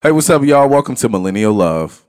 [0.00, 0.68] Hey, what's up, y'all?
[0.68, 2.04] Welcome to Millennial Love.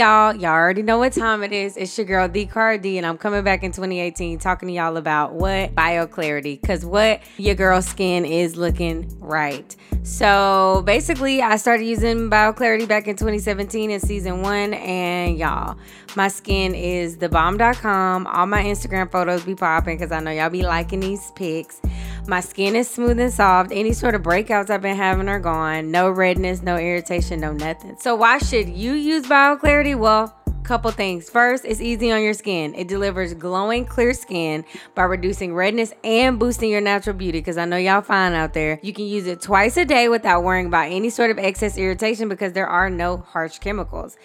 [0.00, 1.76] Y'all, y'all already know what time it is.
[1.76, 5.34] It's your girl D Cardi, and I'm coming back in 2018 talking to y'all about
[5.34, 9.76] what BioClarity, cause what your girl skin is looking right.
[10.02, 15.76] So basically, I started using BioClarity back in 2017 in season one, and y'all,
[16.16, 18.26] my skin is thebomb.com.
[18.26, 21.78] All my Instagram photos be popping, cause I know y'all be liking these pics.
[22.26, 23.72] My skin is smooth and soft.
[23.72, 25.90] Any sort of breakouts I've been having are gone.
[25.90, 27.96] No redness, no irritation, no nothing.
[27.98, 29.98] So why should you use BioClarity?
[29.98, 30.34] Well,
[30.70, 31.28] couple things.
[31.28, 32.76] First, it's easy on your skin.
[32.76, 37.40] It delivers glowing, clear skin by reducing redness and boosting your natural beauty.
[37.40, 38.78] Because I know y'all fine out there.
[38.80, 42.28] You can use it twice a day without worrying about any sort of excess irritation
[42.28, 44.16] because there are no harsh chemicals.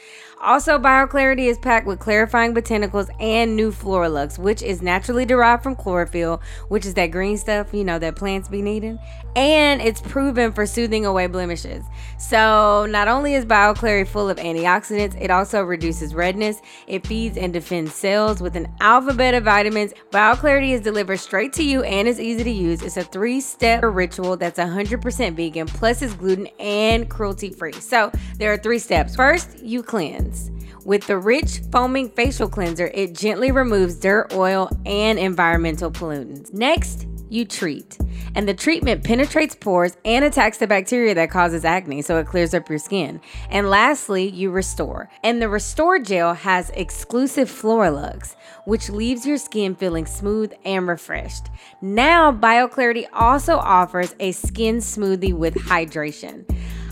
[0.45, 5.75] Also, BioClarity is packed with clarifying botanicals and new Floralux, which is naturally derived from
[5.75, 8.99] chlorophyll, which is that green stuff, you know, that plants be needing.
[9.35, 11.83] And it's proven for soothing away blemishes.
[12.17, 17.51] So, not only is BioClarity full of antioxidants, it also reduces redness, it feeds and
[17.51, 19.93] defends cells with an alphabet of vitamins.
[20.11, 22.81] BioClarity is delivered straight to you and is easy to use.
[22.81, 27.73] It's a three step ritual that's 100% vegan, plus it's gluten and cruelty free.
[27.73, 29.15] So, there are three steps.
[29.15, 30.51] First, you cleanse.
[30.85, 36.53] With the rich foaming facial cleanser, it gently removes dirt, oil, and environmental pollutants.
[36.53, 37.97] Next, you treat.
[38.35, 42.53] And the treatment penetrates pores and attacks the bacteria that causes acne, so it clears
[42.53, 43.21] up your skin.
[43.49, 45.09] And lastly, you restore.
[45.23, 48.35] And the Restore Gel has exclusive Floralux,
[48.65, 51.47] which leaves your skin feeling smooth and refreshed.
[51.81, 56.45] Now, BioClarity also offers a skin smoothie with hydration.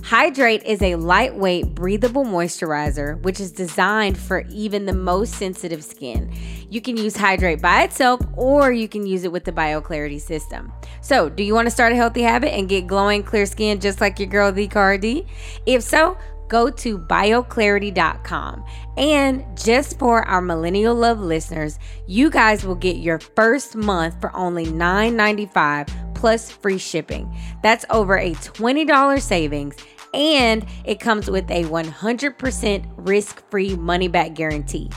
[0.04, 6.30] Hydrate is a lightweight, breathable moisturizer which is designed for even the most sensitive skin.
[6.70, 10.74] You can use Hydrate by itself or you can use it with the BioClarity system.
[11.02, 14.02] So, do you want to start a healthy habit and get glowing, clear skin just
[14.02, 15.26] like your girl, The Cardi?
[15.66, 16.18] If so,
[16.50, 18.66] go to bioclarity.com.
[18.98, 24.36] And just for our Millennial Love listeners, you guys will get your first month for
[24.36, 27.34] only $9.95 plus free shipping.
[27.64, 29.76] That's over a $20 savings
[30.14, 34.90] and it comes with a 100% risk free money back guarantee.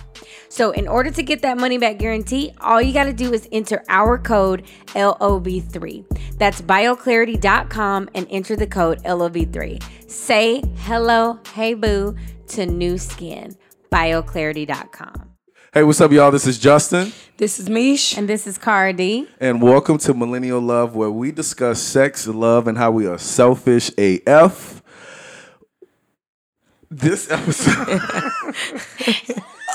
[0.49, 3.49] So, in order to get that money back guarantee, all you got to do is
[3.53, 6.39] enter our code LOV3.
[6.39, 9.83] That's bioclarity.com and enter the code LOV3.
[10.11, 12.17] Say hello, hey boo,
[12.49, 13.57] to new skin.
[13.93, 15.31] Bioclarity.com.
[15.75, 16.31] Hey, what's up, y'all?
[16.31, 18.17] This is Justin, This is Mish.
[18.17, 19.29] And this is Cardi.
[19.41, 23.91] and welcome to Millennial Love, where we discuss sex, love, and how we are selfish
[23.99, 24.83] AF.
[26.99, 28.01] This episode.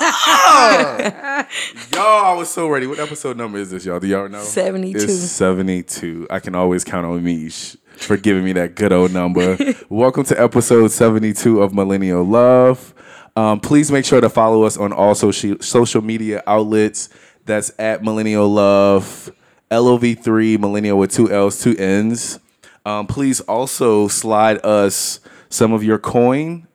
[0.02, 1.48] Ah!
[1.94, 2.88] y'all, I was so ready.
[2.88, 4.00] What episode number is this, y'all?
[4.00, 4.42] Do y'all know?
[4.42, 4.98] 72.
[4.98, 6.26] It's 72.
[6.32, 9.56] I can always count on Mish for giving me that good old number.
[9.90, 12.92] Welcome to episode 72 of Millennial Love.
[13.36, 17.10] Um, please make sure to follow us on all social social media outlets.
[17.46, 19.32] That's at Millennial Love,
[19.70, 22.40] LOV3, Millennial with two L's, two N's.
[22.84, 26.66] Um, please also slide us some of your coin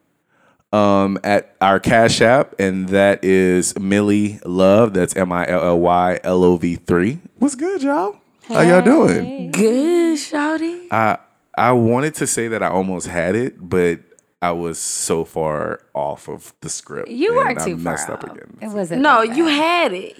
[0.73, 4.93] um, at our Cash App, and that is Milly Love.
[4.93, 7.19] That's M I L L Y L O V three.
[7.37, 8.17] What's good, y'all?
[8.47, 9.51] How y'all doing?
[9.51, 10.87] Good, Shouty.
[10.91, 11.17] I
[11.57, 13.99] I wanted to say that I almost had it, but
[14.41, 17.09] I was so far off of the script.
[17.09, 18.35] You weren't I too messed far up off.
[18.35, 18.57] again.
[18.61, 19.01] It wasn't.
[19.01, 20.15] No, that you had it.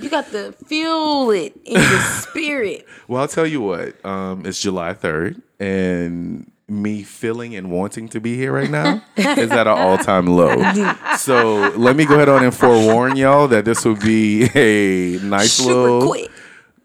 [0.00, 2.86] You got to feel it in your spirit.
[3.08, 4.02] Well, I'll tell you what.
[4.04, 9.50] Um, it's July third, and me feeling and wanting to be here right now is
[9.50, 10.56] at an all time low.
[11.18, 15.52] So let me go ahead on and forewarn y'all that this will be a nice
[15.52, 16.30] Super little quick.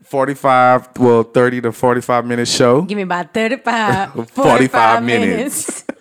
[0.04, 2.82] 45, well, 30 to 45 minute show.
[2.82, 5.86] Give me about 35, 45, 45 minutes.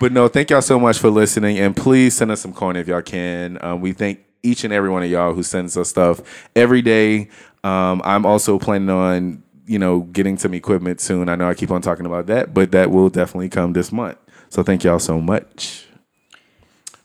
[0.00, 1.58] But no, thank y'all so much for listening.
[1.58, 3.56] And please send us some coin if y'all can.
[3.64, 6.20] Um, we thank each and every one of y'all who sends us stuff
[6.54, 7.30] every day.
[7.62, 11.28] Um, I'm also planning on, you know, getting some equipment soon.
[11.28, 14.18] I know I keep on talking about that, but that will definitely come this month.
[14.50, 15.86] So thank y'all so much.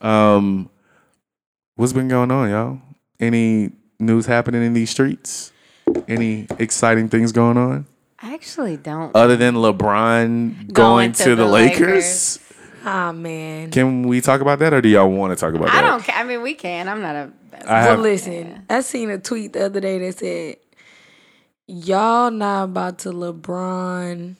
[0.02, 0.70] Um,
[1.76, 2.82] What's been going on, y'all?
[3.22, 5.54] Any news happening in these streets?
[6.10, 7.86] Any exciting things going on?
[8.22, 9.16] I actually don't.
[9.16, 12.40] Other than LeBron going, to, the, Lakers?
[12.84, 13.72] Ah man.
[13.72, 15.84] Can we talk about that or do y'all want to talk about I that?
[15.86, 16.16] I don't care.
[16.18, 16.90] I mean, we can.
[16.90, 17.32] I'm not a.
[17.62, 20.58] I Well, have listen, I seen a tweet the other day that said,
[21.70, 24.36] "Y'all not about to LeBron."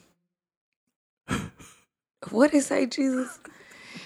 [2.30, 3.38] What did say, Jesus?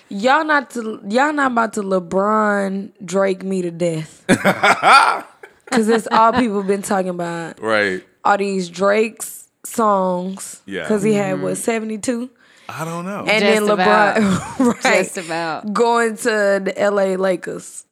[0.09, 4.25] Y'all not to y'all not about to LeBron Drake me to death.
[5.71, 7.61] Cause that's all people been talking about.
[7.61, 8.05] right.
[8.25, 10.63] All these Drake's songs.
[10.67, 10.87] Yeah.
[10.87, 11.63] Cause he had what mm-hmm.
[11.63, 12.31] seventy two,
[12.69, 13.21] I don't know.
[13.21, 14.17] and then Just about.
[14.17, 15.73] LeBron right Just about.
[15.73, 17.17] going to the L.A.
[17.17, 17.85] Lakers.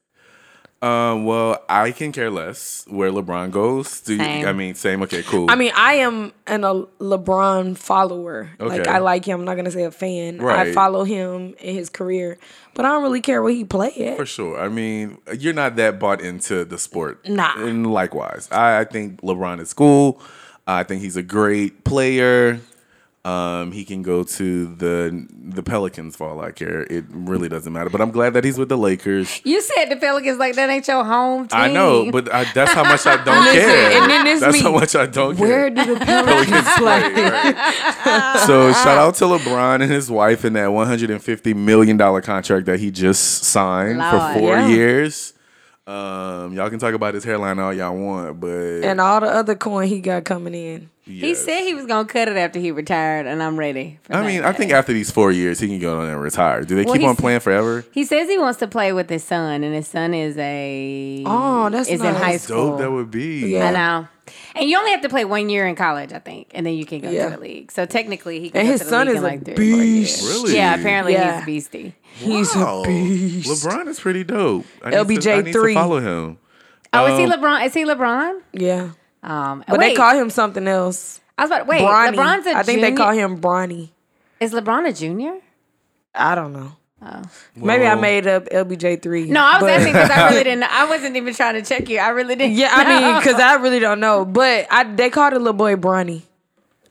[0.83, 4.01] Um, well, I can care less where LeBron goes.
[4.01, 4.47] Do you, Same.
[4.47, 5.01] I mean, same.
[5.03, 5.49] Okay, cool.
[5.49, 8.51] I mean, I am an a LeBron follower.
[8.59, 8.91] Like Okay.
[8.91, 9.39] I like him.
[9.39, 10.39] I'm not gonna say a fan.
[10.39, 10.67] Right.
[10.67, 12.37] I follow him in his career,
[12.75, 14.17] but I don't really care where he play at.
[14.17, 14.61] For sure.
[14.61, 17.29] I mean, you're not that bought into the sport.
[17.29, 17.55] Nah.
[17.65, 20.21] And likewise, I, I think LeBron is cool.
[20.67, 22.61] I think he's a great player.
[23.25, 26.83] Um, he can go to the the Pelicans for all I care.
[26.91, 27.89] It really doesn't matter.
[27.89, 29.41] But I'm glad that he's with the Lakers.
[29.45, 31.61] You said the Pelicans like that ain't your home team.
[31.61, 34.03] I know, but I, that's how much I don't care.
[34.03, 34.63] and then this that's me.
[34.63, 35.85] how much I don't Where care.
[35.87, 37.53] Where do the Pelicans play?
[38.47, 42.81] So shout out to LeBron and his wife in that 150 million dollar contract that
[42.81, 44.11] he just signed Lord.
[44.11, 44.67] for four Yeah.
[44.69, 45.33] years.
[45.87, 48.49] Um, y'all can talk about his hairline all y'all want, but
[48.83, 50.91] and all the other coin he got coming in.
[51.05, 53.99] He said he was gonna cut it after he retired, and I'm ready.
[54.05, 56.21] For I that mean, I think after these four years, he can go on and
[56.23, 56.63] retire.
[56.63, 57.85] Do they Well, keep on playing forever?
[57.91, 61.69] he says he wants to play with his son, and his son is a Oh,
[61.71, 62.71] that's is in high school.
[62.71, 63.49] Dope that would be.
[63.55, 63.69] Yeah.
[63.69, 64.09] I know.
[64.55, 66.87] And you only have to play one year in college, I think, and then you
[66.87, 67.31] can go Yeah.
[67.31, 67.73] to the league.
[67.73, 69.45] So technically, he can And go his to the son league is in a like
[69.57, 69.81] three years.
[70.23, 70.23] beast.
[70.45, 70.55] Really?
[70.57, 71.35] Yeah, apparently Yeah.
[71.35, 71.95] he's a beastie.
[72.15, 73.67] He's a beast.
[73.67, 74.65] LeBron is pretty dope.
[74.85, 75.75] I need to- LBJ I need to three.
[75.75, 76.39] follow him.
[76.93, 77.67] Oh, is he Um, LeBron?
[77.67, 78.41] Is he LeBron?
[78.53, 78.89] Yeah,
[79.23, 81.21] Um, but wait, they call him something else.
[81.39, 81.81] I was about wait.
[81.83, 82.15] Bronny.
[82.15, 82.91] LeBron's a I think junior?
[82.91, 83.91] they call him Bronny.
[84.41, 85.39] Is LeBron a junior?
[86.15, 86.73] I don't know.
[87.05, 87.23] Oh.
[87.57, 89.25] Maybe I made up LBJ three.
[89.25, 90.63] No, I was but- asking because I really didn't.
[90.71, 91.99] I wasn't even trying to check you.
[91.99, 92.57] I really didn't.
[92.57, 94.25] Yeah, I mean, because I really don't know.
[94.25, 96.23] But I they called the little boy Bronny.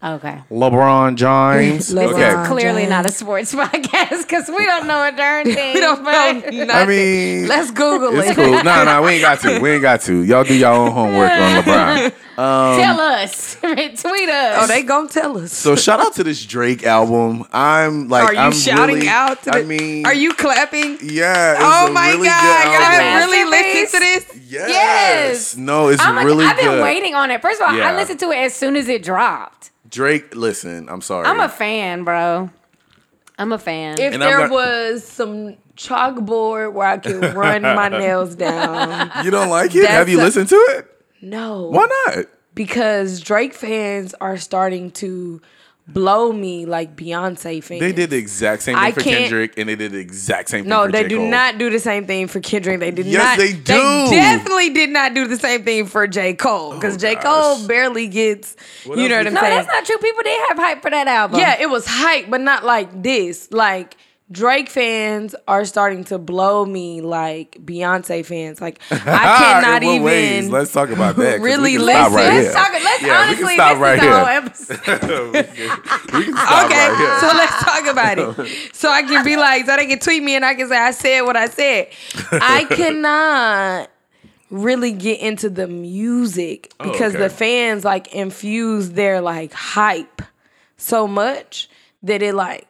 [0.04, 0.42] Okay.
[0.52, 1.90] LeBron James.
[1.94, 2.14] LeBron.
[2.14, 2.48] Okay.
[2.48, 2.90] Clearly James.
[2.90, 5.74] not a sports podcast because we don't know a darn thing.
[5.74, 6.70] We don't know nothing.
[6.72, 8.36] I mean, Let's Google it's it.
[8.36, 8.64] cool.
[8.64, 9.60] No, no, we ain't got to.
[9.60, 10.24] We ain't got to.
[10.24, 12.14] Y'all do y'all own homework on LeBron.
[12.38, 13.56] Um, tell us.
[13.60, 14.58] Tweet us.
[14.64, 15.52] Oh, they gonna tell us.
[15.54, 17.46] So shout out to this Drake album.
[17.52, 19.58] I'm like, are you I'm shouting really- out to the?
[19.60, 20.98] I mean, are you clapping?
[21.04, 21.54] Yeah.
[21.54, 22.42] It's Oh a my really god!
[22.42, 23.94] good Y'all have really Masterpiece.
[23.94, 24.02] listened
[24.32, 24.50] to this?
[24.52, 24.70] Yes.
[24.70, 25.58] Yes.
[25.58, 26.84] No, it's oh I'm a, really I've been good.
[26.84, 27.42] waiting on it.
[27.42, 27.90] First of all, Yeah.
[27.92, 29.71] I listened to it as soon as it dropped.
[29.92, 31.28] Drake, listen, I'm sorry.
[31.28, 32.50] I'm a fan, bro.
[33.38, 34.00] I'm a fan.
[34.00, 39.12] If And I'm there not- was some chalkboard where I could run my nails down,
[39.24, 39.82] you don't like it?
[39.82, 40.88] That's Have you a- listened to it?
[41.22, 41.64] no.
[41.68, 42.26] Why not?
[42.56, 45.42] Because Drake fans are starting to
[45.88, 47.80] blow me like Beyonce fans.
[47.82, 50.50] They did the exact same thing I for can't- Kendrick, and they did the exact
[50.50, 51.10] same thing No, for they J.
[51.10, 51.30] do Cole.
[51.30, 52.80] not do the same thing for Kendrick.
[52.80, 53.38] They did Yes, not.
[53.38, 54.10] they do.
[54.10, 56.34] They definitely did not do the same thing for J.
[56.34, 57.16] Cole because Oh, J.
[57.16, 57.24] gosh.
[57.24, 58.56] Cole barely gets.
[58.86, 59.56] What you know what I'm no, saying?
[59.56, 59.98] that's not true.
[59.98, 61.40] People did have hype for that album.
[61.40, 63.52] Yeah, it was hype, but not like this.
[63.52, 63.98] Like
[64.32, 68.62] Drake fans are starting to blow me like Beyonce fans.
[68.62, 68.96] Like I
[69.62, 70.04] cannot even.
[70.04, 70.50] ways?
[70.50, 71.42] Let's talk about that.
[71.42, 72.16] really we can stop listen.
[72.16, 72.54] right Let's here.
[72.54, 72.72] talk.
[72.74, 74.10] Let's Yeah, we can right here.
[74.10, 74.80] the whole episode.
[75.34, 77.20] we can, we can stop Okay, right here.
[77.20, 78.76] so let's talk about it.
[78.76, 80.92] So I can be like, so they can tweet me and I can say I
[80.92, 81.90] said what I said.
[82.32, 83.90] I cannot
[84.50, 87.24] really get into the music oh, because Oh, okay.
[87.24, 90.22] the fans like infuse their like hype
[90.78, 91.70] so much
[92.04, 92.68] that it like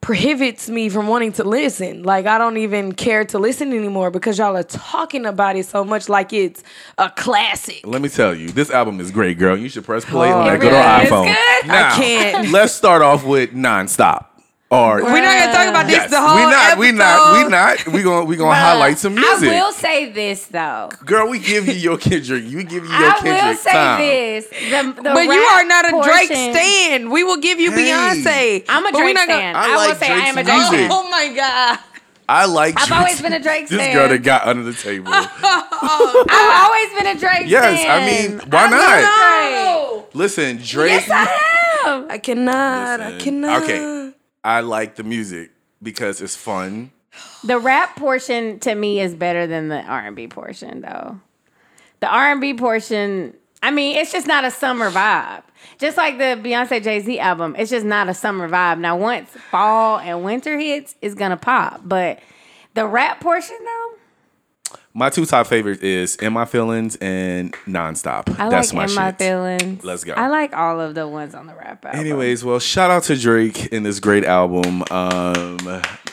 [0.00, 2.02] prohibits me from wanting to listen.
[2.02, 5.84] Like I don't even care to listen anymore because y'all are talking about it so
[5.84, 6.62] much like it's
[6.98, 7.86] a classic.
[7.86, 9.56] Let me tell you, this album is great, girl.
[9.56, 11.26] You should press play Oh, on that oh, good old iPhone.
[11.26, 11.66] good?
[11.68, 12.50] Now, I can't.
[12.50, 14.26] Let's start off with nonstop.
[14.72, 17.38] Or We're not gonna talk about this yes, the whole we not, we not, we
[17.40, 17.50] episode.
[17.50, 17.86] not.
[17.92, 19.50] We gonna we gonna highlight some music.
[19.50, 20.90] I will say this though.
[21.04, 22.44] Girl, we give you your Kendrick.
[22.44, 24.00] You give you your I Kendrick I will say time.
[24.00, 24.46] this.
[24.48, 27.10] The, the But you are not a Drake portion- stan.
[27.10, 27.90] We will give you Hey.
[27.90, 28.64] Beyonce.
[28.68, 29.56] I'm a Drake not gonna- fan.
[29.56, 30.78] I I, will like say I am a Drake music.
[30.78, 30.90] fan.
[30.92, 31.78] Oh my god.
[32.28, 32.80] I like.
[32.80, 33.00] I've Drake.
[33.00, 33.78] always been a Drake stan.
[33.78, 33.96] This fan.
[33.96, 35.08] girl that got under the table.
[35.12, 37.48] I've always been a Drake stan.
[37.48, 37.90] Yes, fan.
[37.90, 39.02] I mean, why I not?
[39.02, 40.14] love Drake.
[40.14, 40.92] Listen, Drake.
[40.92, 42.06] Yes, I am.
[42.08, 43.00] I cannot.
[43.00, 43.62] I cannot.
[43.64, 43.99] okay.
[44.42, 45.50] I like the music
[45.82, 46.92] because it's fun.
[47.44, 51.20] The rap portion to me is better than the R and B portion, though.
[52.00, 55.42] The R and B portion, I mean, it's just not a summer vibe.
[55.78, 58.78] Just like the Beyonce Jay Z album, it's just not a summer vibe.
[58.78, 61.82] Now, once fall and winter hits, it's gonna pop.
[61.84, 62.20] But
[62.74, 63.94] the rap portion, though,
[64.92, 68.94] My two top favorites is "In My Feelings" and "Nonstop." I That's like my in
[68.96, 69.18] my shit.
[69.18, 69.84] feelings.
[69.84, 70.14] Let's go.
[70.14, 72.00] I like all of the ones on the rap album.
[72.00, 74.82] Anyways, well, shout out to Drake in this great album.
[74.90, 75.58] Um,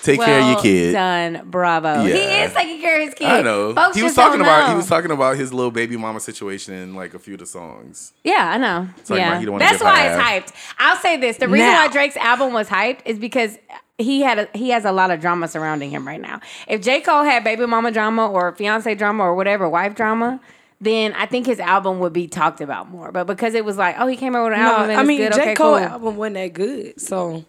[0.03, 0.91] take care of your Well kid.
[0.93, 2.03] Done, bravo.
[2.03, 3.27] He is taking care of his kid.
[3.27, 3.73] I know.
[3.73, 6.93] Folks he was talking about he was talking about his little baby mama situation in
[6.93, 8.13] like a few of the songs.
[8.23, 8.87] Yeah, I know.
[9.09, 10.53] yeah, that's why it's hyped.
[10.77, 11.85] I'll say this: the reason Now.
[11.87, 13.57] why Drake's album was hyped is because
[13.97, 16.39] he had a, he has a lot of drama surrounding him right now.
[16.67, 20.39] If J Cole had baby mama drama or fiance drama or whatever wife drama.
[20.79, 23.95] Then I think his album would be talked about more, but because it was like,
[23.97, 24.89] oh, he came out with an No, album.
[24.91, 25.33] And I it's mean good.
[25.33, 25.83] J okay, Cole cool.
[25.87, 27.43] album wasn't that good, so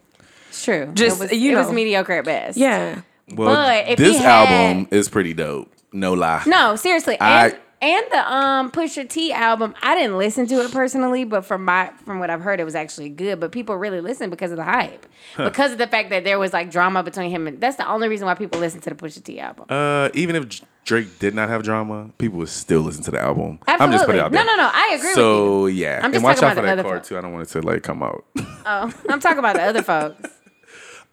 [0.49, 0.91] It's true.
[0.95, 2.57] Just, it was, you it was mediocre at best.
[2.57, 3.03] yeah.
[3.31, 5.71] Well, But if this he had- album is pretty dope.
[5.93, 6.43] No lie.
[6.47, 7.21] No, seriously.
[7.21, 11.45] I- And, and the um Pusha T album, I didn't listen to it personally, but
[11.45, 13.41] from my from what I've heard, it was actually good.
[13.41, 15.07] But people really listened because of the hype,
[15.37, 18.09] because of the fact that there was like drama between him and that's the only
[18.09, 19.67] reason why people listen to the Pusha T album.
[19.69, 23.59] Uh, even if Drake did not have drama, people would still listen to the album.
[23.67, 23.85] Absolutely.
[23.85, 24.47] I'm just putting it out no, there.
[24.47, 24.63] no, no.
[24.65, 24.71] no.
[24.73, 25.81] I agree So with you.
[25.83, 27.19] yeah, I'm just and watch out for that card too.
[27.19, 28.25] I don't want it to like come out.
[28.37, 30.31] Oh, I'm talking about the other folks.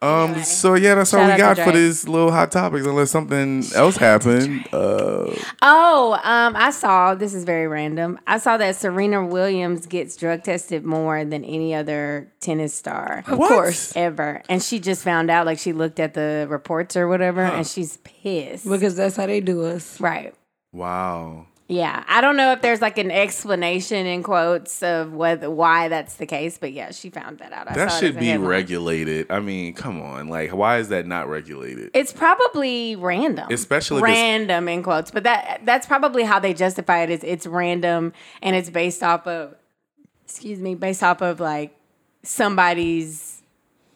[0.01, 0.29] Um.
[0.31, 0.43] Anyway.
[0.43, 2.85] So yeah, that's all we got for this little hot topics.
[2.85, 4.67] Unless something else happened.
[4.71, 5.33] Uh.
[5.61, 8.19] Oh, um, I saw this is very random.
[8.27, 13.23] I saw that Serena Williams gets drug tested more than any other tennis star.
[13.25, 13.47] Of What?
[13.49, 13.95] course.
[13.95, 14.43] ever.
[14.49, 17.97] And she just found out, like she looked at the reports or whatever, and she's
[17.97, 18.69] pissed.
[18.69, 19.99] Because that's how they do us.
[19.99, 20.33] right.
[20.73, 21.47] Wow.
[21.67, 22.03] Yeah.
[22.07, 26.27] I don't know if there's like an explanation in quotes of whether why that's the
[26.27, 27.69] case, but yeah, she found that out.
[27.69, 28.47] I That should be headline.
[28.47, 29.31] regulated.
[29.31, 30.27] I mean, come on.
[30.27, 31.89] Like, why is that not regulated?
[31.95, 37.09] It's probably random, Especially random in quotes, but that that's probably how they justify it.
[37.09, 39.55] Is it's random and it's based off of,
[40.23, 41.75] excuse me, based off of like
[42.21, 43.41] somebody's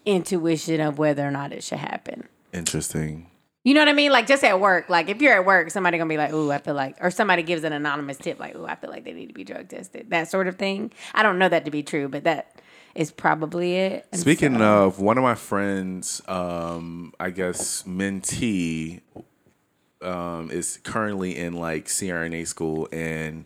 [0.06, 2.28] intuition of whether or not it should happen.
[2.52, 3.29] Interesting.
[3.70, 4.12] You know what I mean?
[4.12, 4.90] Like just at work.
[4.90, 7.44] Like if you're at work, somebody gonna be like, "Ooh, I feel like," or somebody
[7.44, 10.10] gives an anonymous tip, like, "Ooh, I feel like they need to be drug tested."
[10.10, 10.92] That sort of thing.
[11.14, 12.60] I don't know that to be true, but that
[12.96, 14.08] is probably it.
[14.12, 19.02] And Speaking so- of, one of my friends, um, I guess mentee,
[20.02, 23.46] um, is currently in like CRNA school, and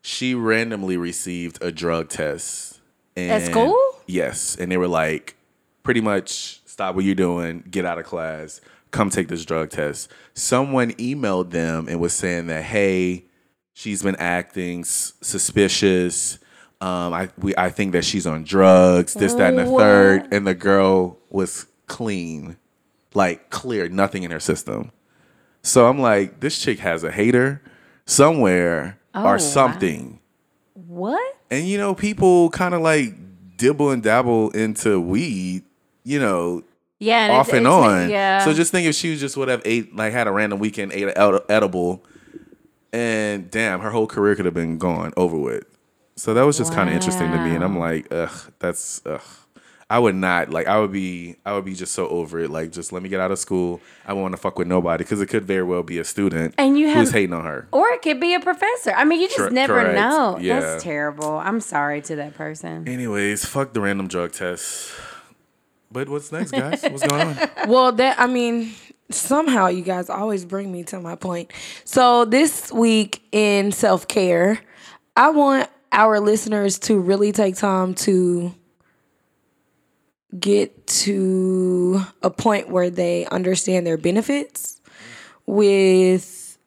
[0.00, 2.78] she randomly received a drug test
[3.16, 3.76] and, At school?
[4.06, 5.34] Yes, and they were like,
[5.82, 8.60] pretty much, stop what you're doing, get out of class,
[8.94, 10.10] come take this drug test.
[10.34, 13.24] Someone emailed them and was saying that, hey,
[13.74, 16.38] she's been acting s- suspicious.
[16.80, 20.28] Um, I we I think that she's on drugs, this, that, and the third.
[20.32, 22.56] And the girl was clean,
[23.14, 24.90] like clear, nothing in her system.
[25.62, 27.62] So I'm like, this chick has a hater
[28.06, 29.32] somewhere Oh, wow.
[29.34, 30.20] or something.
[30.74, 31.36] what?
[31.50, 33.14] And you know, people kind of like
[33.56, 35.62] dibble and dabble into weed,
[36.02, 36.62] you know,
[37.04, 38.10] Yeah, off it's- and on.
[38.10, 38.44] Yeah.
[38.44, 41.04] So just think if she just would have ate like had a random weekend, ate
[41.08, 42.04] an ed- edible,
[42.92, 45.64] and damn, her whole career could have been gone over with.
[46.16, 49.20] So that was just kind of interesting to me, and I'm like, ugh, that's ugh.
[49.90, 50.66] I would not like.
[50.66, 51.36] I would be.
[51.44, 52.50] I would be just so over it.
[52.50, 53.80] Like, just let me get out of school.
[54.06, 56.54] I won't want to fuck with nobody because it could very well be a student
[56.56, 57.68] And you who's hating on her.
[57.70, 58.92] or it could be a professor.
[58.92, 59.94] I mean, you just Cor- never correct.
[59.98, 60.38] know.
[60.40, 60.60] Yeah.
[60.60, 61.36] That's terrible.
[61.36, 62.88] I'm sorry to that person.
[62.88, 64.90] Anyways, fuck the random drug tests.
[65.94, 66.82] But what's next, guys?
[66.82, 67.36] What's going on?
[67.68, 68.74] Well, that I mean,
[69.10, 71.52] somehow you guys always bring me to my point.
[71.84, 74.58] So this week in self care,
[75.16, 78.52] I want our listeners to really take time to
[80.38, 84.80] get to a point where they understand their benefits
[85.46, 86.58] with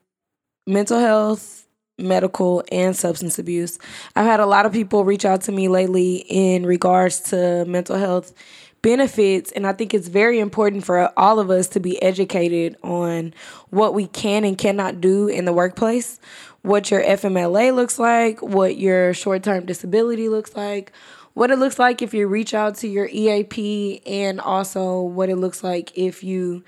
[0.65, 1.67] mental health,
[1.98, 3.77] medical, and substance abuse.
[4.15, 7.98] I've had a lot of people reach out to me lately in regards to mental
[7.98, 8.34] health
[8.81, 13.34] benefits, and I think it's very important for all of us to be educated on
[13.69, 16.19] what we can and cannot do in the workplace,
[16.62, 20.91] what your FMLA looks like, what your short term disability looks like,
[21.34, 25.36] what it looks like if you reach out to your EAP, and also what it
[25.36, 26.63] looks like if you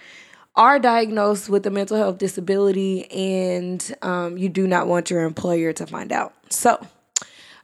[0.55, 5.71] are diagnosed with a mental health disability and um, you do not want your employer
[5.71, 6.33] to find out.
[6.49, 6.85] So,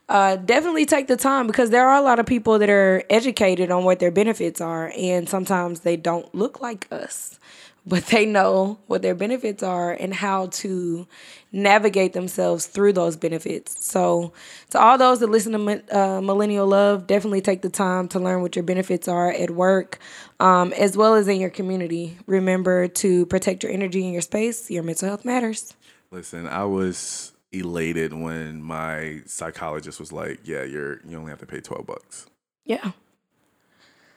[0.08, 3.70] uh, definitely take the time because there are a lot of people that are educated
[3.70, 7.40] on what their benefits are, and sometimes they don't look like us,
[7.86, 11.08] but they know what their benefits are and how to
[11.50, 13.84] navigate themselves through those benefits.
[13.84, 14.32] So,
[14.70, 18.42] to all those that listen to uh, Millennial Love, definitely take the time to learn
[18.42, 19.98] what your benefits are at work,
[20.38, 22.16] um, as well as in your community.
[22.26, 24.70] Remember to protect your energy and your space.
[24.70, 25.74] Your mental health matters.
[26.12, 31.46] Listen, I was elated when my psychologist was like, "Yeah, you're you only have to
[31.46, 32.26] pay twelve bucks."
[32.64, 32.92] Yeah.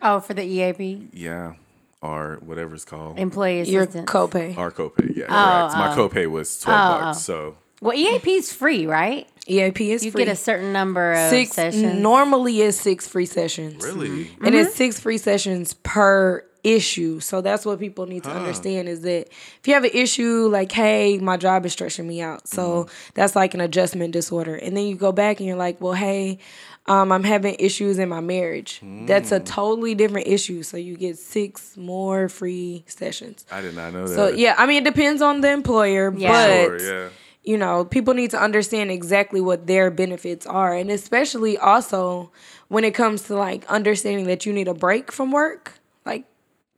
[0.01, 1.09] Oh, for the EAP?
[1.11, 1.53] Yeah,
[2.01, 3.19] or whatever it's called.
[3.19, 4.09] Employee Your assistance.
[4.09, 4.57] copay.
[4.57, 5.77] our copay, yeah, Oh, correct.
[5.77, 6.09] My oh.
[6.09, 7.05] copay was twelve oh.
[7.05, 7.21] bucks.
[7.21, 9.27] So well, EAP is free, right?
[9.47, 10.25] EAP is You free.
[10.25, 11.99] get a certain number of six sessions.
[11.99, 12.63] normally mm-hmm.
[12.63, 13.83] is six free sessions.
[13.83, 17.19] really, And it's six free sessions per issue.
[17.19, 20.71] So that's what people need to understand is that if you have an issue like,
[20.71, 22.47] hey, my job is stressing me out.
[22.47, 24.55] So that's like an adjustment disorder.
[24.55, 26.39] And then you go back and you're like, well, hey,
[26.87, 28.81] um, I'm having issues in my marriage.
[29.05, 30.63] That's a totally different issue.
[30.63, 33.45] So you get six more free sessions.
[33.51, 34.15] I did not know that.
[34.15, 36.31] So yeah, I mean it depends on the employer, Yeah.
[36.31, 37.09] but Sure, yeah.
[37.43, 40.73] you know, people need to understand exactly what their benefits are.
[40.73, 42.31] And especially also
[42.69, 45.73] when it comes to like understanding that you need a break from work.
[46.05, 46.25] Like,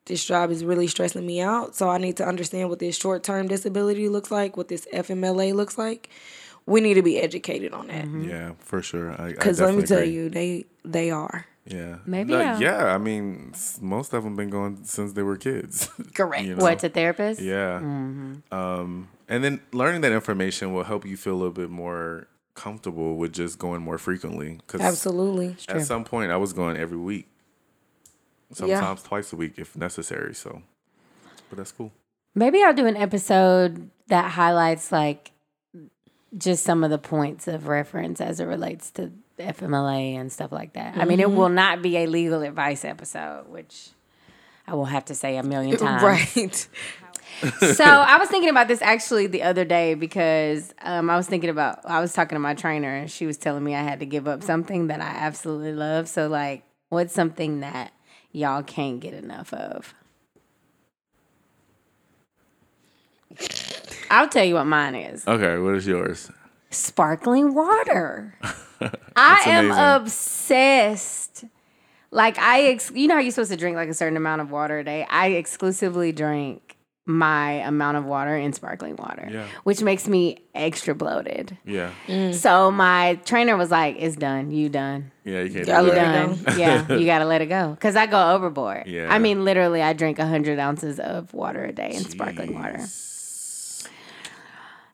[0.05, 1.75] this job is really stressing me out.
[1.75, 5.53] So I need to understand what this short term disability looks like, what this FMLA
[5.53, 6.09] looks like.
[6.65, 8.07] We need to be educated on that.
[8.07, 9.11] Yeah, for sure.
[9.19, 10.11] I- I Because let me tell agree.
[10.13, 11.45] you, they they are.
[11.65, 11.97] Yeah.
[12.07, 12.59] Maybe, No, yeah.
[12.59, 12.85] yeah.
[12.93, 15.89] I mean, most of them been going since they were kids.
[16.15, 16.43] Correct.
[16.45, 16.63] You know?
[16.63, 17.39] What to therapist?
[17.39, 17.79] Yeah.
[17.79, 18.53] Mm-hmm.
[18.53, 23.15] Um, and then learning that information will help you feel a little bit more comfortable
[23.15, 24.59] with just going more frequently.
[24.65, 25.55] Because Absolutely.
[25.69, 27.27] at some point, I was going every week,
[28.53, 30.33] sometimes twice a week if necessary.
[30.33, 30.61] So,
[31.49, 31.91] but that's cool.
[32.33, 35.31] Maybe I'll do an episode that highlights like
[36.37, 40.73] just some of the points of reference as it relates to FMLA and stuff like
[40.73, 40.97] that.
[40.97, 43.89] I mean, it will not be a legal advice episode, which
[44.67, 46.03] I will have to say a million times.
[46.03, 46.67] Right.
[47.75, 51.49] so I was thinking about this actually the other day because um, I was thinking
[51.49, 54.05] about I was talking to my trainer and she was telling me I had to
[54.05, 56.07] give up something that I absolutely love.
[56.07, 57.93] So like, what's something that
[58.31, 59.93] y'all can't get enough of?
[64.09, 65.25] I'll tell you what mine is.
[65.27, 66.29] Okay, what is yours?
[66.69, 68.37] Sparkling water.
[69.15, 69.83] I am amazing.
[69.83, 71.45] obsessed.
[72.11, 74.51] Like I, ex- you know how you're supposed to drink like a certain amount of
[74.51, 75.05] water a day.
[75.09, 76.70] I exclusively drink
[77.07, 79.45] my amount of water in sparkling water, Yeah.
[79.63, 81.57] which makes me extra bloated.
[81.65, 81.89] Yeah.
[82.31, 84.51] So my trainer was like, "It's done.
[84.51, 85.11] You done.
[85.25, 86.29] Yeah, you can't Gotta do let that.
[86.29, 86.59] it Done.
[86.59, 88.85] yeah, you gotta let it go." Because I go overboard.
[88.87, 89.07] Yeah.
[89.13, 92.79] I mean, literally, I drink hundred ounces of water a day in sparkling water,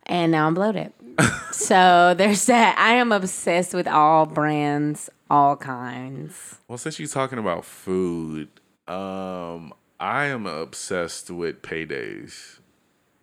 [0.06, 0.93] and now I'm bloated.
[1.52, 2.78] so there's that.
[2.78, 6.56] I am obsessed with all brands, all kinds.
[6.67, 8.48] Well, since you're talking about food,
[8.88, 12.60] um, I am obsessed with paydays,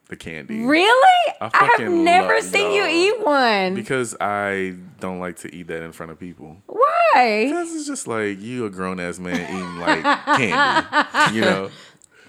[0.09, 0.65] the candy.
[0.65, 1.35] Really?
[1.41, 3.75] I I, have never love- seen you eat one.
[3.75, 6.57] Because I don't like to eat that in front of people.
[6.67, 7.45] Why?
[7.47, 10.03] Because it's just like you a grown ass man eating like
[10.37, 11.35] candy.
[11.37, 11.71] You know?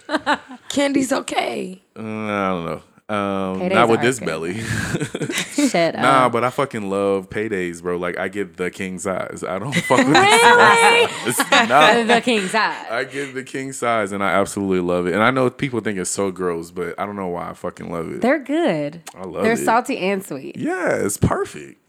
[0.69, 1.81] Candy's okay.
[1.97, 2.81] Uh, I don't know.
[3.07, 4.25] Um, Paydays not with this good.
[4.25, 4.53] belly.
[5.69, 6.31] Shut nah, up.
[6.31, 7.97] but I fucking love paydays, bro.
[7.97, 9.43] Like I get the king size.
[9.47, 11.07] I don't fuck with the Really?
[11.07, 11.69] small size.
[11.69, 12.03] Nah.
[12.15, 12.85] the king size.
[12.89, 15.13] I get the king size and I absolutely love it.
[15.13, 17.91] And I know people think it's so gross, but I don't know why I fucking
[17.91, 18.21] love it.
[18.21, 19.03] They're good.
[19.13, 19.43] I love it.
[19.43, 19.57] They're it.
[19.65, 20.57] salty and sweet.
[20.57, 21.79] Yeah, it's perfect.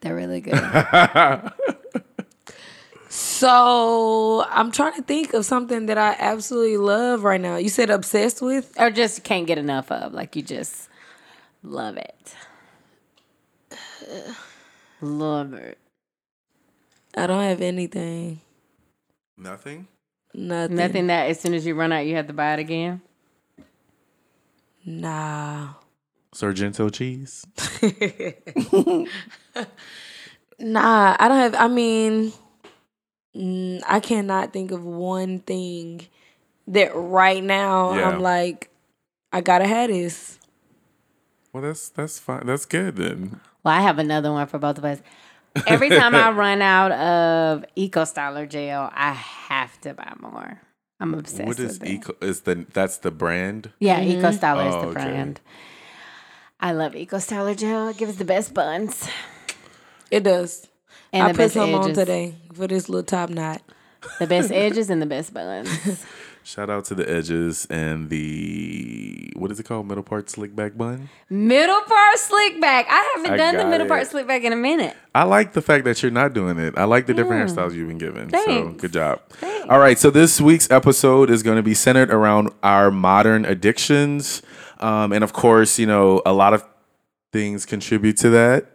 [0.00, 0.54] They're really good.
[3.16, 7.56] So I'm trying to think of something that I absolutely love right now.
[7.56, 8.78] You said obsessed with?
[8.78, 10.12] or just can't get enough of.
[10.12, 10.90] Like you just
[11.62, 12.34] love it.
[15.00, 15.78] Love it.
[17.16, 18.42] I don't have anything.
[19.38, 19.88] Nothing.
[20.34, 20.76] Nothing.
[20.76, 23.00] Nothing that as soon as you run out, you have to buy it again.
[24.84, 25.70] Nah.
[26.34, 27.46] Sargento cheese.
[30.58, 31.54] Nah, I don't have.
[31.54, 32.32] I mean,
[33.36, 36.06] Mm, I cannot think of one thing
[36.68, 38.08] that right now Yeah.
[38.10, 38.70] I'm like,
[39.32, 40.38] I gotta have this.
[41.52, 42.46] Well, that's that's fine.
[42.46, 43.40] That's good then.
[43.62, 45.00] Well, I have another one for both of us.
[45.66, 50.60] Every time I run out of Eco Styler gel, I have to buy more.
[51.00, 52.14] I'm obsessed what is with eco?
[52.22, 53.72] Is the that's the brand?
[53.80, 54.18] Yeah, mm-hmm.
[54.18, 54.92] Eco Styler is Oh, the okay.
[54.94, 55.40] brand.
[56.58, 57.88] I love Eco Styler gel.
[57.88, 59.06] It gives the best buns
[60.10, 60.68] It does.
[61.16, 63.62] And I the put best some on today for this little top knot.
[64.18, 66.04] The best edges and the best buns.
[66.44, 69.88] Shout out to the edges and the what is it called?
[69.88, 71.08] Middle part slick back bun.
[71.28, 72.86] Middle part slick back.
[72.88, 73.88] I haven't I done the middle it.
[73.88, 74.96] part slick back in a minute.
[75.12, 76.78] I like the fact that you're not doing it.
[76.78, 78.30] I like the different hairstyles you've been given.
[78.30, 78.80] So Thanks.
[78.80, 79.22] good job.
[79.30, 79.68] Thanks.
[79.68, 79.98] All right.
[79.98, 84.40] So this week's episode is going to be centered around our modern addictions.
[84.78, 86.64] Um, and of course, you know, a lot of
[87.32, 88.66] things contribute to that.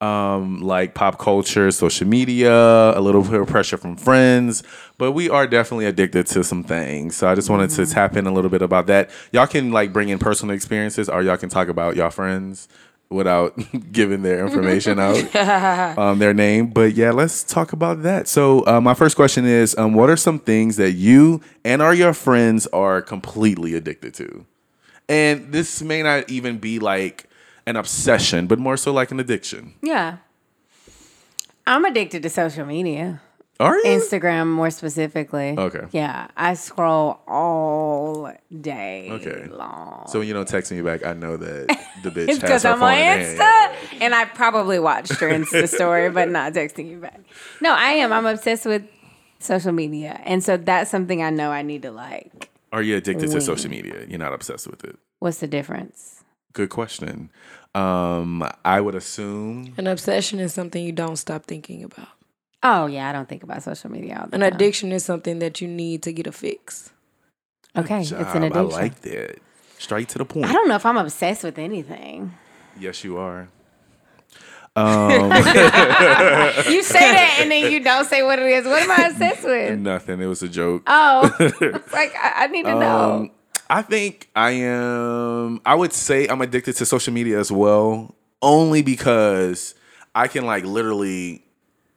[0.00, 4.62] Um, like pop culture, social media, a little bit of pressure from friends,
[4.96, 7.16] but we are definitely addicted to some things.
[7.16, 9.10] So I just wanted to tap in a little bit about that.
[9.30, 12.66] Y'all can like bring in personal experiences, or y'all can talk about y'all friends
[13.10, 13.58] without
[13.92, 15.36] giving their information out,
[15.98, 16.68] um, their name.
[16.68, 18.28] But yeah, let's talk about that.
[18.28, 21.92] So uh, my first question is, um, what are some things that you and or
[21.92, 24.46] your friends are completely addicted to?
[25.08, 27.26] And this may not even be like
[27.70, 29.74] an obsession, but more so like an addiction.
[29.82, 30.18] Yeah.
[31.66, 33.20] I'm addicted to social media.
[33.60, 33.84] Are you?
[33.84, 35.54] Instagram more specifically.
[35.56, 35.84] Okay.
[35.92, 36.28] Yeah.
[36.36, 39.46] I scroll all day Okay.
[39.50, 40.06] long.
[40.08, 41.68] so when you don't text me back, I know that
[42.02, 43.76] the bitch It's has because I'm on Insta, hand.
[44.00, 47.20] and I probably watched your Insta story, but not texting you back.
[47.60, 48.12] No, I am.
[48.14, 48.82] I'm obsessed with
[49.40, 52.48] social media, and so that's something I know I need to like.
[52.72, 54.06] Are you addicted to social media?
[54.08, 54.96] You're not obsessed with it.
[55.18, 56.24] What's the difference?
[56.54, 57.28] Good question.
[57.74, 62.08] Um, I would assume An obsession is something you don't stop thinking about.
[62.62, 64.52] Oh yeah, I don't think about social media all the An time.
[64.52, 66.90] addiction is something that you need to get a fix.
[67.76, 68.56] Okay, it's an addiction.
[68.56, 69.38] I like that.
[69.78, 70.46] Straight to the point.
[70.46, 72.34] I don't know if I'm obsessed with anything.
[72.78, 73.48] Yes, you are.
[74.76, 78.64] Um, You say that and then you don't say what it is.
[78.64, 79.78] What am I obsessed with?
[79.80, 80.20] nothing.
[80.20, 80.84] It was a joke.
[80.86, 83.30] Oh, it's like I, I need to know.
[83.70, 85.60] I think I am.
[85.64, 89.76] I would say I'm addicted to social media as well, only because
[90.12, 91.44] I can like literally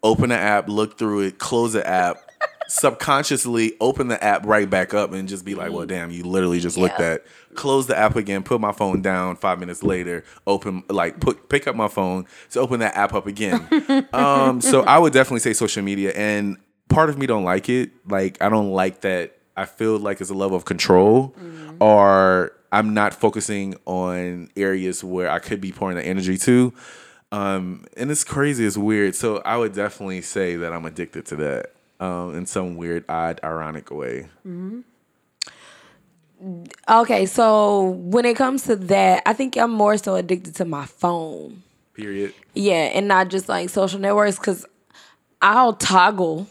[0.03, 2.17] open the app, look through it, close the app,
[2.67, 6.59] subconsciously open the app right back up, and just be like, "Well, damn, you literally
[6.59, 9.35] just looked at." Close the app again, put my phone down.
[9.35, 13.25] Five minutes later, open like put pick up my phone to open that app up
[13.25, 14.07] again.
[14.13, 16.57] um, so I would definitely say social media, and
[16.89, 17.89] part of me don't like it.
[18.07, 19.37] Like I don't like that.
[19.55, 21.35] I feel like it's a level of control,
[21.79, 26.73] or I'm not focusing on areas where I could be pouring the energy to.
[27.31, 29.15] Um, and it's crazy, it's weird.
[29.15, 33.39] So I would definitely say that I'm addicted to that um, in some weird, odd,
[33.43, 34.27] ironic way.
[36.89, 40.85] Okay, so when it comes to that, I think I'm more so addicted to my
[40.85, 41.63] phone.
[41.93, 42.33] Period.
[42.53, 44.65] Yeah, and not just like social networks because
[45.41, 46.47] I'll toggle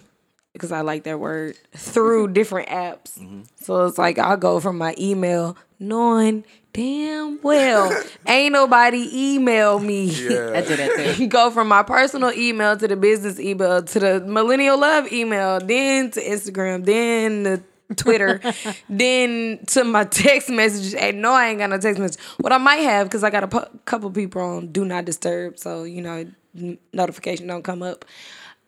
[0.52, 3.18] because I like that word through different apps.
[3.18, 3.42] Mm-hmm.
[3.60, 7.92] So it's like I'll go from my email knowing damn well
[8.26, 10.08] ain't nobody email me.
[10.10, 11.26] I do that too.
[11.28, 16.10] go from my personal email to the business email to the millennial love email, then
[16.12, 17.62] to Instagram, then the
[17.96, 18.40] Twitter,
[18.88, 20.94] then to my text messages.
[20.94, 22.20] And no, I ain't got no text message.
[22.38, 25.58] What I might have, because I got a pu- couple people on Do Not Disturb,
[25.58, 26.24] so you know
[26.56, 28.04] n- notification don't come up.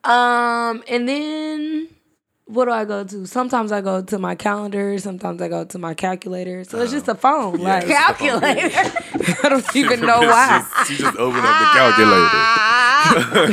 [0.04, 1.88] Um, and then
[2.46, 3.26] what do I go to?
[3.26, 4.98] Sometimes I go to my calendar.
[4.98, 6.64] Sometimes I go to my calculator.
[6.64, 7.60] So it's just a phone.
[7.60, 8.92] Yeah, like it's just a phone, Calculator.
[9.44, 10.64] I don't even know why.
[10.64, 11.66] She just, she just opened up the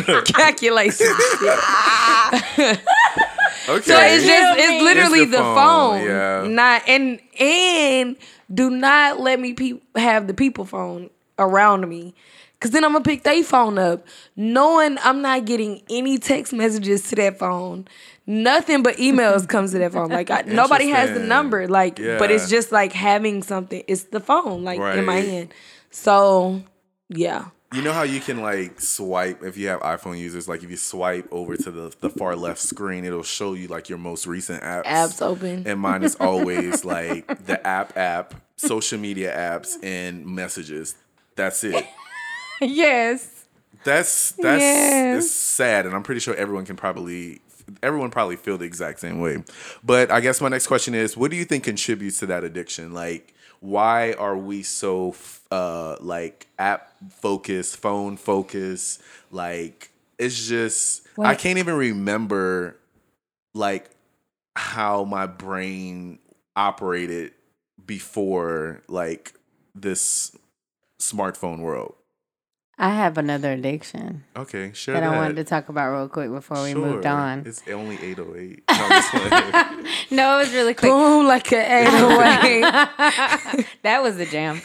[0.03, 0.21] calculator.
[0.33, 1.07] Calculation.
[3.69, 3.81] Okay.
[3.83, 6.05] So it's just It's it's literally It's the the phone, phone.
[6.05, 6.47] yeah.
[6.47, 8.17] Not and and
[8.53, 12.15] do not let me pe- have the people phone around me.
[12.61, 14.05] Cause then I'm gonna pick their phone up,
[14.37, 17.87] knowing I'm not getting any text messages to that phone.
[18.27, 20.09] Nothing but emails comes to that phone.
[20.09, 21.67] Like I, nobody has the number.
[21.67, 23.83] Like, but it's just like having something.
[23.87, 25.25] It's the phone, like in my Right.
[25.25, 25.53] hand.
[25.89, 26.61] So
[27.09, 30.69] yeah, You know how you can like swipe if you have iPhone users, like if
[30.69, 34.27] you swipe over to the, the far left screen, it'll show you like your most
[34.27, 34.85] recent apps.
[34.85, 35.63] apps open.
[35.65, 40.93] And mine is always like the app app, social media apps, and messages.
[41.35, 41.85] That's it.
[42.65, 43.45] yes.
[43.83, 45.25] That's that's Yes.
[45.25, 47.41] it's sad, and I'm pretty sure everyone can probably
[47.81, 49.43] everyone probably feel the exact same way.
[49.83, 52.93] But I guess my next question is, what do you think contributes to that addiction?
[52.93, 55.15] Like, why are we so
[55.49, 59.01] uh like app focused, phone focused?
[59.31, 62.77] Like, it's just I can't even remember
[63.53, 63.89] like
[64.55, 66.19] how my brain
[66.55, 67.31] operated
[67.85, 69.33] before like
[69.73, 70.35] this
[70.99, 71.95] smartphone world.
[72.77, 74.95] I have another addiction Okay, sure.
[74.95, 77.43] that I wanted to talk about real quick before we moved on.
[77.45, 78.63] It's only 808.
[78.71, 79.85] No, I'm just playing.
[80.09, 80.91] No, it was really quick.
[80.91, 82.61] Boom, like an 808.
[83.83, 84.61] that was the jam.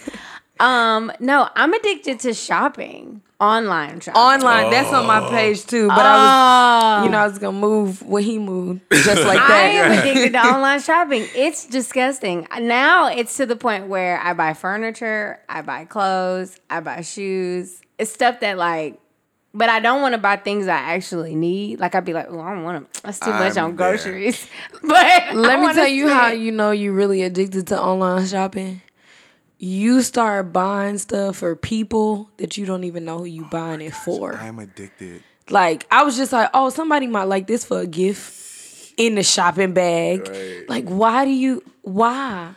[0.58, 4.20] Um, no, I'm addicted to shopping, online shopping.
[4.20, 5.88] Online, that's on my page too.
[5.88, 9.62] But I was You know, I was gonna move when he moved, just like I
[9.68, 11.26] am addicted to online shopping.
[11.34, 12.46] It's disgusting.
[12.58, 17.80] Now it's to the point where I buy furniture, I buy clothes, I buy shoes.
[17.98, 18.98] It's stuff that like,
[19.54, 21.80] but I don't want to buy things I actually need.
[21.80, 23.02] Like I'd be like, oh, I don't want to.
[23.02, 23.96] That's too much I'm on there.
[23.96, 24.48] groceries.
[24.82, 26.42] But Let I me tell you how spend.
[26.42, 28.80] you know you're really addicted to online shopping.
[29.58, 33.80] You start buying stuff for people that you don't even know who you oh buying
[33.80, 34.34] it for.
[34.34, 35.22] I'm addicted.
[35.48, 39.22] Like I was just like, oh, somebody might like this for a gift in the
[39.22, 40.28] shopping bag.
[40.28, 40.68] Right.
[40.68, 41.62] Like, why do you?
[41.82, 42.54] Why?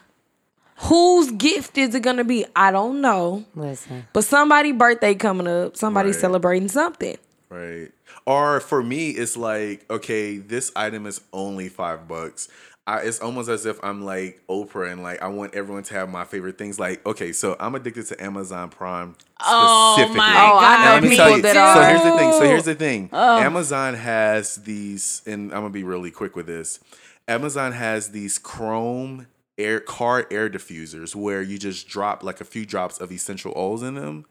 [0.83, 2.45] Whose gift is it gonna be?
[2.55, 3.45] I don't know.
[3.55, 4.07] Listen.
[4.13, 6.19] But somebody' birthday coming up, somebody Right.
[6.19, 7.17] celebrating something.
[7.49, 7.91] Right.
[8.25, 12.47] Or for me, it's like, okay, this item is only five bucks.
[12.87, 16.09] I, it's almost as if I'm like Oprah and like I want everyone to have
[16.09, 16.79] my favorite things.
[16.79, 20.17] Like, okay, so I'm addicted to Amazon Prime Oh, specifically.
[20.17, 21.41] my Oh, I And let me tell you.
[21.43, 22.31] that So here's the thing.
[22.33, 23.09] So here's the thing.
[23.13, 26.79] Amazon has these, and I'm gonna be really quick with this.
[27.27, 32.65] Amazon has these Chrome air car air diffusers where you just drop like a few
[32.65, 34.25] drops of essential oils in them,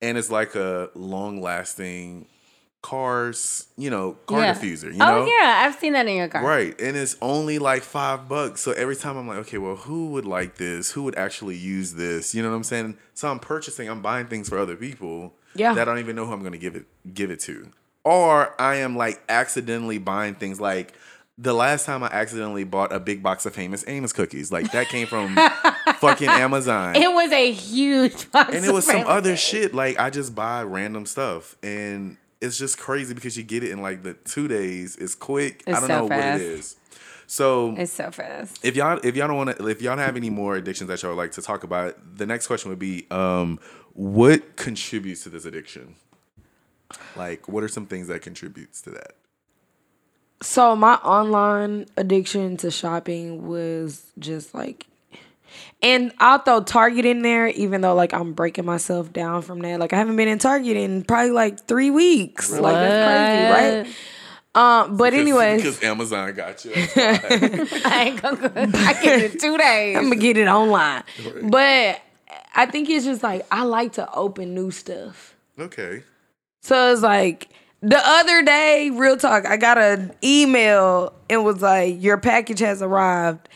[0.00, 2.26] and it's like a long lasting
[2.82, 4.54] cars, you know, car Yeah.
[4.54, 4.84] diffuser.
[4.84, 6.44] You oh, know, Oh yeah, I've seen that in your car.
[6.44, 6.78] Right.
[6.80, 8.60] And it's only like five bucks.
[8.60, 10.92] So every time I'm like, okay, well, who would like this?
[10.92, 12.34] Who would actually use this?
[12.34, 12.96] You know what I'm saying?
[13.14, 15.74] So I'm purchasing, I'm buying things for other people Yeah.
[15.74, 17.70] that I don't even know who I'm gonna give it give it to.
[18.04, 20.94] Or I am like accidentally buying things like
[21.36, 24.50] the last time I accidentally bought a big box of famous Amos cookies.
[24.50, 25.36] Like that came from
[25.98, 26.96] fucking Amazon.
[26.96, 28.54] It was a huge box.
[28.54, 29.74] and it was some other shit.
[29.74, 33.82] Like I just buy random stuff, and it's just crazy because you get it in
[33.82, 34.96] like the two days.
[34.96, 35.64] It's quick.
[35.66, 36.76] I don't so know what it is.
[37.26, 38.64] So It's so fast.
[38.64, 41.02] if y'all if y'all don't want to if y'all don't have any more addictions that
[41.02, 43.58] y'all would like to talk about, the next question would be, um,
[43.92, 45.96] what contributes to this addiction?
[47.16, 49.12] Like, what are some things that contributes to that?
[50.40, 54.86] So my online addiction to shopping was just like
[55.82, 59.78] and I'll throw Target in there, even though like I'm breaking myself down from that.
[59.80, 62.50] Like I haven't been in Target in probably like three weeks.
[62.50, 63.94] Like that's crazy, right?
[64.54, 66.72] Um, but anyway, because Amazon got you.
[66.96, 68.60] I ain't gonna go.
[68.78, 69.96] I get it in two days.
[69.96, 71.04] I'm gonna get it online.
[71.44, 72.00] But
[72.54, 75.36] I think it's just like I like to open new stuff.
[75.58, 76.02] okay.
[76.62, 77.48] So it's like
[77.82, 82.82] the other day, real talk, I got an email and was like, Your package has
[82.82, 83.48] arrived.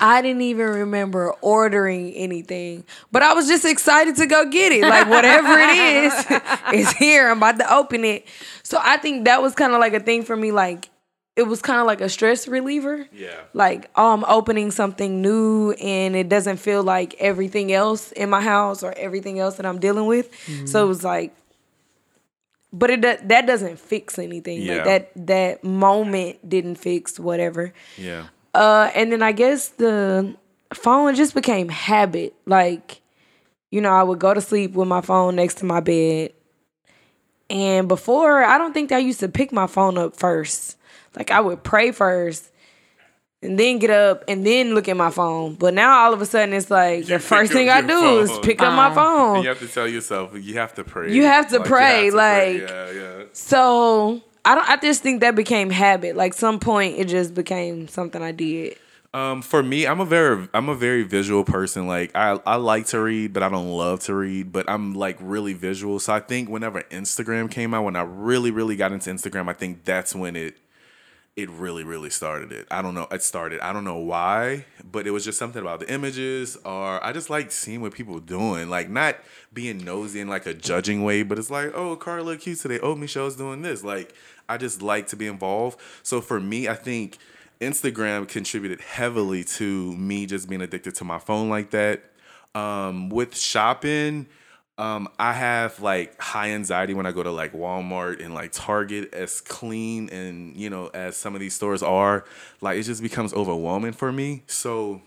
[0.00, 4.82] I didn't even remember ordering anything, but I was just excited to go get it.
[4.82, 6.26] Like, whatever it is,
[6.72, 7.30] it's here.
[7.30, 8.26] I'm about to open it.
[8.62, 10.52] So I think that was kind of like a thing for me.
[10.52, 10.88] Like,
[11.36, 13.06] it was kind of like a stress reliever.
[13.12, 13.40] Yeah.
[13.52, 18.40] Like, oh, I'm opening something new and it doesn't feel like everything else in my
[18.40, 20.30] house or everything else that I'm dealing with.
[20.46, 20.88] So it mm-hmm.
[20.88, 21.34] was like,
[22.72, 24.62] but it do- that doesn't fix anything.
[24.62, 24.74] Yeah.
[24.74, 27.72] Like that that moment didn't fix whatever.
[27.96, 28.26] Yeah.
[28.54, 30.34] Uh, and then I guess the
[30.72, 32.34] phone just became habit.
[32.46, 33.00] Like,
[33.70, 36.32] you know, I would go to sleep with my phone next to my bed.
[37.50, 40.76] And before, I don't think I used to pick my phone up first.
[41.16, 42.50] Like I would pray first
[43.42, 45.54] and then get up and then look at my phone.
[45.54, 48.30] But now all of a sudden it's like the first thing I your do is
[48.30, 48.42] phone.
[48.42, 49.42] pick up my And phone.
[49.42, 51.12] you have to tell yourself you have to pray.
[51.12, 53.22] You have to pray, like- yeah, yeah.
[53.32, 56.16] So I don't I just think that became habit.
[56.16, 58.76] Like some point it just became something I did.
[59.14, 61.86] Um, for me, I'm a very I'm a very visual person.
[61.86, 64.52] Like I I like to read, but I don't love to read.
[64.52, 66.00] But I'm like really visual.
[66.00, 69.52] So I think whenever Instagram came out, when I really really got into Instagram, I
[69.52, 70.58] think that's when it
[71.36, 72.66] it really really started it.
[72.70, 73.06] I don't know.
[73.10, 73.60] It started.
[73.60, 77.30] I don't know why, but it was just something about the images, or I just
[77.30, 78.68] like seeing what people doing.
[78.68, 79.16] Like not
[79.52, 82.78] being nosy in like a judging way, but it's like, oh, Carla cute today.
[82.80, 83.82] Oh, Michelle's doing this.
[83.82, 84.14] Like
[84.48, 85.80] I just like to be involved.
[86.02, 87.18] So for me, I think
[87.60, 92.04] Instagram contributed heavily to me just being addicted to my phone like that.
[92.54, 94.26] Um, with shopping,
[94.76, 99.12] um, I have like high anxiety when I go to like Walmart and like Target,
[99.12, 102.24] as clean and you know as some of these stores are.
[102.60, 104.42] Like it just becomes overwhelming for me.
[104.46, 105.02] So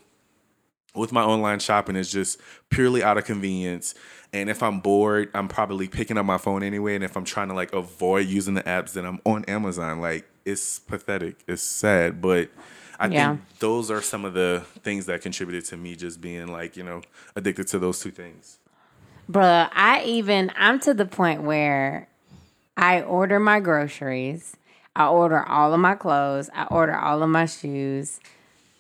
[0.98, 3.96] with my online shopping it's just purely out of convenience.
[4.34, 6.96] And if i'm bored i'm probably picking up my phone anyway.
[6.96, 10.02] And if i'm trying to like avoid using the apps then i'm on amazon.
[10.02, 11.38] Like it's pathetic.
[11.48, 12.22] It's sad.
[12.22, 12.50] But
[13.00, 13.30] i Yeah.
[13.38, 16.84] think those are some of the things that contributed to me just being like you
[16.84, 17.02] know
[17.36, 18.60] addicted to those two things.
[19.30, 22.08] Bruh, I even I'm to the point where
[22.78, 24.56] I order my groceries,
[24.96, 28.20] I order all of my clothes, I order all of my shoes,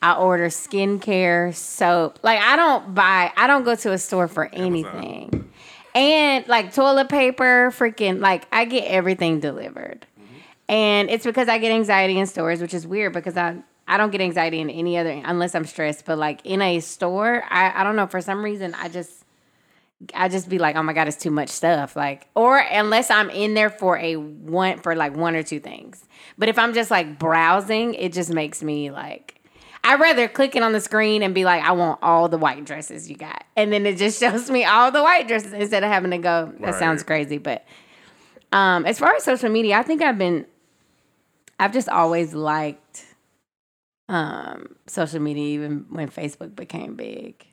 [0.01, 2.19] I order skincare, soap.
[2.23, 5.49] Like I don't buy, I don't go to a store for anything.
[5.95, 10.05] And like toilet paper, freaking like I get everything delivered.
[10.19, 10.35] Mm-hmm.
[10.69, 13.57] And it's because I get anxiety in stores, which is weird because I
[13.87, 16.05] I don't get anxiety in any other unless I'm stressed.
[16.05, 19.23] But like in a store, I, I don't know, for some reason I just
[20.13, 21.95] I just be like, oh my god, it's too much stuff.
[21.95, 26.05] Like, or unless I'm in there for a one for like one or two things.
[26.37, 29.36] But if I'm just like browsing, it just makes me like.
[29.87, 32.65] I'd rather click it on the screen and be like, I want all the white
[32.65, 35.89] dresses you got, and then it just shows me all the white dresses instead of
[35.91, 36.53] having to go.
[36.59, 37.65] That sounds crazy, but
[38.51, 40.45] um, as far as social media, I think I've been,
[41.59, 43.03] I've just always liked
[44.09, 47.45] um social media, even when Facebook became big.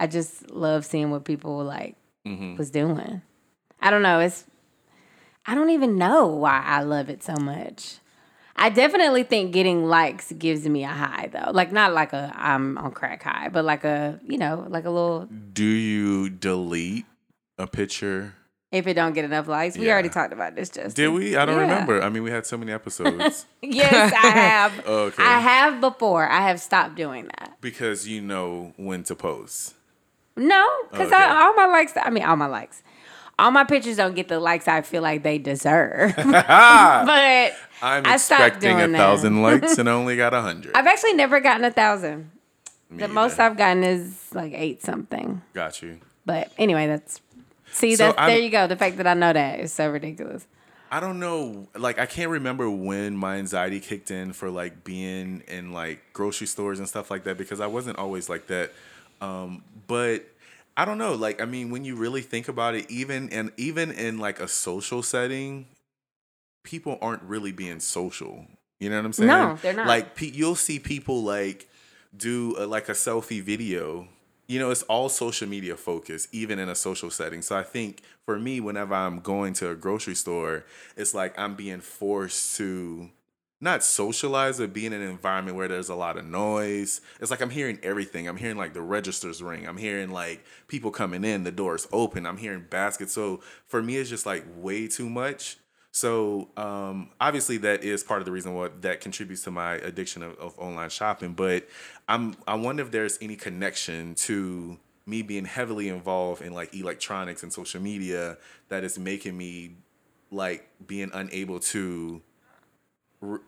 [0.00, 2.56] I just love seeing what people like Mm-hmm.
[2.56, 3.22] was doing.
[3.80, 4.20] I don't know.
[4.20, 4.44] It's
[5.46, 7.96] I don't even know why I love it so much.
[8.62, 11.50] I definitely think getting likes gives me a high though.
[11.50, 14.90] Like not like a I'm on crack high, but like a you know like a
[14.90, 15.26] little.
[15.52, 17.06] Do you delete
[17.58, 18.34] a picture?
[18.70, 19.94] If it don't get enough likes, we Yeah.
[19.94, 20.68] already talked about this.
[20.68, 21.36] Just Did we?
[21.36, 21.62] I don't Yeah.
[21.62, 22.00] remember.
[22.02, 24.72] I mean, we had so many episodes Yes, I have.
[24.86, 25.22] Okay.
[25.24, 26.28] I have before.
[26.28, 27.56] I have stopped doing that.
[27.60, 29.74] because you know when to post.
[30.36, 31.22] No, because Okay.
[31.24, 31.92] all my likes.
[31.96, 32.82] I mean, all my likes.
[33.40, 36.14] All my pictures don't get the likes I feel like they deserve.
[36.16, 36.26] but
[37.82, 40.76] I'm I expecting a thousand likes and I only got a hundred.
[40.76, 42.30] I've actually never gotten a thousand.
[42.90, 43.38] Me The most.
[43.38, 45.42] I've gotten is like eight something.
[45.54, 45.98] got you.
[46.26, 47.20] But anyway, that's
[47.72, 48.66] see So that's I'm- there you go.
[48.66, 50.46] The fact that I know that is so ridiculous.
[50.92, 51.68] I don't know.
[51.76, 56.48] Like, I can't remember when my anxiety kicked in for like being in like grocery
[56.48, 58.72] stores and stuff like that because I wasn't always like that.
[59.20, 60.24] Um, but
[60.76, 61.14] I don't know.
[61.14, 64.48] Like, I mean, when you really think about it, even and even in like a
[64.48, 65.66] social setting,
[66.62, 68.46] people aren't really being social.
[68.78, 69.28] You know what I'm saying?
[69.28, 69.86] No, they're not.
[69.86, 71.68] Like, pe- you'll see people like
[72.16, 74.08] do a, like a selfie video.
[74.46, 77.42] You know, it's all social media focused, even in a social setting.
[77.42, 80.64] So I think for me, whenever I'm going to a grocery store,
[80.96, 83.10] it's like I'm being forced to
[83.60, 87.00] not socialize, but be in an environment where there's a lot of noise.
[87.20, 88.26] It's like I'm hearing everything.
[88.26, 89.68] I'm hearing like the registers ring.
[89.68, 92.26] I'm hearing like people coming in, the doors open.
[92.26, 93.12] I'm hearing baskets.
[93.12, 95.58] So for me, it's just like way too much.
[95.92, 100.22] So um, obviously that is part of the reason what that contributes to my addiction
[100.22, 101.34] of, of online shopping.
[101.34, 101.68] But
[102.08, 107.42] I'm I wonder if there's any connection to me being heavily involved in like electronics
[107.42, 109.76] and social media that is making me
[110.30, 112.22] like being unable to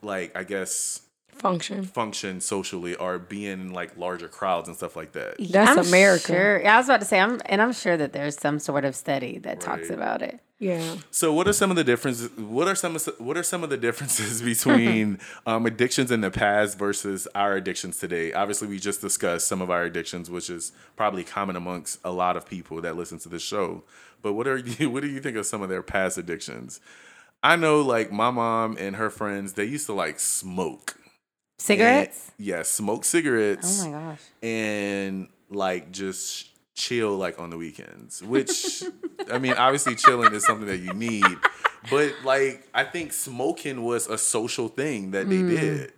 [0.03, 1.03] like I guess
[1.39, 1.83] Function.
[1.83, 5.37] function socially or being in like larger crowds and stuff like that.
[5.41, 6.27] That's I'm America.
[6.27, 6.63] Sure.
[6.63, 8.95] Yeah, I was about to say, I'm, and I'm sure that there's some sort of
[8.95, 10.41] study that talks about it.
[10.61, 10.97] Yeah.
[11.11, 12.31] So what are some of the differences?
[12.39, 16.31] What are some of, what are some of the differences between um, addictions in the
[16.31, 18.33] past versus our addictions today?
[18.33, 22.37] Obviously, we just discussed some of our addictions, which is probably common amongst a lot
[22.37, 23.83] of people that listen to this show.
[24.23, 24.89] But what are you?
[24.91, 26.79] What do you think of some of their past addictions?
[27.43, 30.97] I know, like my mom and her friends, they used to like smoke
[31.59, 32.33] Cigarettes?
[32.39, 34.21] And- yeah, smoke cigarettes oh my gosh.
[34.43, 38.83] and like just chill like on the weekends which
[39.31, 41.23] i mean obviously chilling is something that you need
[41.91, 45.51] but like i think smoking was a social thing that they hmm.
[45.51, 45.93] did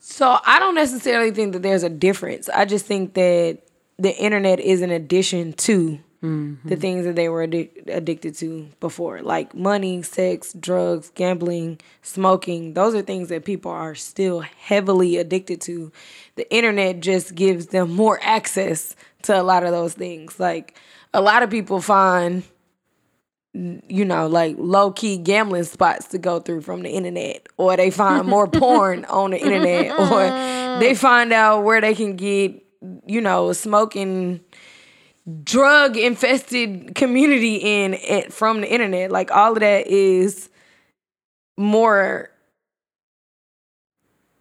[0.00, 2.48] So I don't necessarily think that there's a difference.
[2.48, 3.58] I just think that
[3.98, 6.74] the internet is an addition to the mm-hmm.
[6.74, 12.74] things that they were addic- addicted to before, like money, sex, drugs, gambling, smoking.
[12.74, 15.92] Those are things that people are still heavily addicted to.
[16.34, 20.40] The internet just gives them more access to a lot of those things.
[20.40, 20.76] Like
[21.14, 22.42] a lot of people find
[23.54, 27.90] you know, like low key gambling spots to go through from the internet, or they
[27.90, 32.62] find more porn on the internet, or they find out where they can get,
[33.06, 34.40] you know, smoking
[35.44, 39.10] drug infested community in it from the internet.
[39.10, 40.48] Like all of that is
[41.56, 42.30] more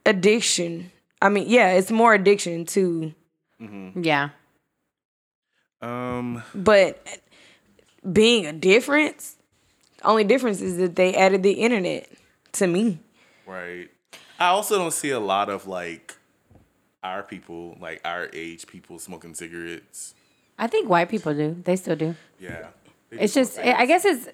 [0.06, 0.92] addiction.
[1.22, 3.14] I mean, yeah, it's more addiction to,
[3.60, 4.30] Yeah.
[5.82, 7.06] um but
[8.12, 9.36] being a difference,
[10.04, 12.10] only difference is that they added the internet
[12.54, 13.00] to me.
[13.46, 13.90] right
[14.40, 16.16] i also don't see a lot of like
[17.04, 20.14] our people like our age people smoking cigarettes
[20.58, 21.56] I think white people do.
[21.64, 22.16] They still do.
[22.40, 22.68] yeah
[23.12, 24.28] It's just, I guess it's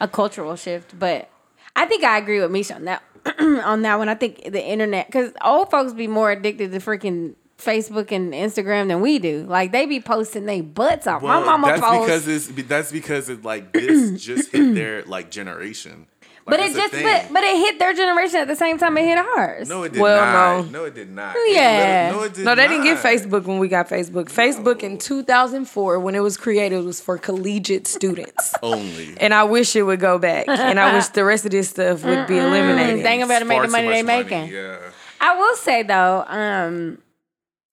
[0.00, 1.28] a cultural shift, but
[1.74, 3.02] I think I agree with Miché on that.
[3.40, 7.34] on that one, I think the internet, because old folks be more addicted to freaking
[7.58, 9.44] Facebook and Instagram than we do.
[9.48, 11.22] Like they be posting they butts off.
[11.22, 15.02] Well, My mama that's posts, because it's that's because it's like this just hit their
[15.04, 16.06] like generation.
[16.48, 19.04] Like, but it just, but, but it hit their generation at the same time it
[19.04, 19.68] hit ours.
[19.68, 20.70] no, it did Well, not.
[20.70, 20.78] no.
[20.80, 21.34] No, it did not.
[21.48, 22.10] Yeah.
[22.12, 22.98] literally- no, it did No, they didn't get.
[22.98, 24.26] Facebook when we got Facebook.
[24.26, 28.54] Facebook in 2004, when it was created, was for collegiate students.
[28.62, 29.16] only.
[29.18, 30.46] And I wish it would go back.
[30.48, 33.02] And I wish the rest of this stuff would be eliminated.
[33.02, 34.48] Dang about to make the money they much making.
[34.54, 34.78] Yeah.
[35.20, 36.98] I will say though, um,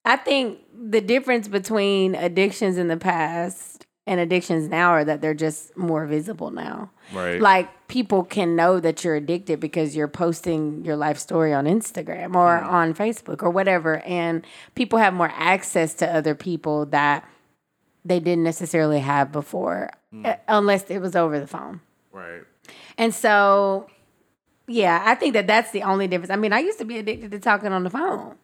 [0.04, 3.73] I think the difference between addictions in the past
[4.06, 6.90] and addictions now are that they're just more visible now.
[7.12, 7.40] Right.
[7.40, 12.34] Like people can know that you're addicted because you're posting your life story on Instagram
[12.34, 17.28] or on Facebook or whatever, and people have more access to other people that
[18.04, 19.90] they didn't necessarily have before,
[20.24, 21.80] uh, unless it was over the phone.
[22.12, 22.42] Right.
[22.98, 23.88] And so,
[24.68, 26.30] yeah, I think that that's the only difference.
[26.30, 28.36] I mean, I used to be addicted to talking on the phone.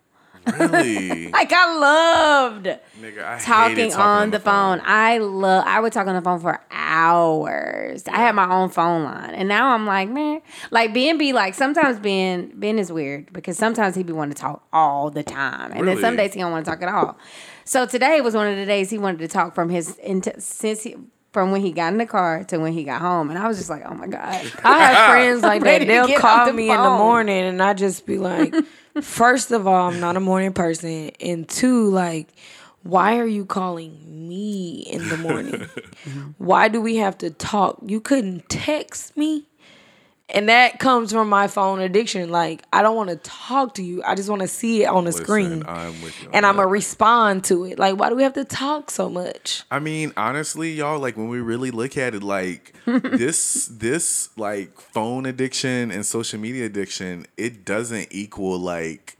[0.59, 1.31] Really?
[1.41, 2.65] Like I loved
[3.01, 4.81] Nigga, I hated talking on the phone.
[4.85, 5.65] I love.
[5.67, 8.05] I would talk on the phone for hours.
[8.09, 11.55] I had my own phone line, and now I'm like, man, like Ben be like.
[11.55, 15.73] Sometimes Ben Ben is weird because sometimes he be wanting to talk all the time,
[15.73, 17.17] and then some days he don't want to talk at all.
[17.65, 19.99] So today was one of the days he wanted to talk from his
[20.39, 20.97] since he.
[21.33, 23.57] From when he got in the car to when he got home, and I was
[23.57, 25.69] just like, "Oh my god!" I have friends like that.
[25.69, 28.53] Ready They'll call the me in the morning, and I just be like,
[29.01, 32.29] first of all, I'm not a morning person, and two, like,
[32.83, 35.69] why are you calling me in the morning?
[36.39, 37.79] why do we have to talk?
[37.87, 39.47] You couldn't text me.
[40.35, 42.31] And that comes from my phone addiction.
[42.31, 44.03] Like, I don't want to talk to you.
[44.05, 45.65] I just want to see it on the Listen, screen.
[45.67, 46.29] I'm with you.
[46.29, 47.79] on and I'm going to respond to it.
[47.79, 49.63] Like, why do we have to talk so much?
[49.71, 54.79] I mean, honestly, y'all, like when we really look at it, like this, this like
[54.81, 59.17] phone addiction and social media addiction, it doesn't equal like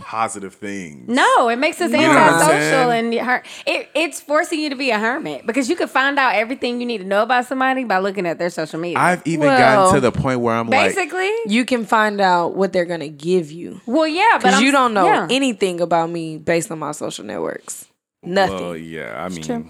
[0.00, 1.08] positive things.
[1.08, 4.90] No, it makes us know what antisocial and her- it, it's forcing you to be
[4.90, 7.98] a hermit because you can find out everything you need to know about somebody by
[7.98, 8.98] looking at their social media.
[8.98, 12.54] I've even Well, gotten to the point where I'm like, Basically, You can find out
[12.54, 13.80] what they're going to give you.
[13.86, 15.26] well, yeah, but Because I'm- you don't know yeah.
[15.30, 17.86] anything about me based on my social networks.
[18.22, 18.56] Nothing.
[18.56, 19.68] Well, yeah, I mean, true.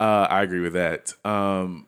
[0.00, 1.14] uh, I agree with that.
[1.24, 1.86] Um,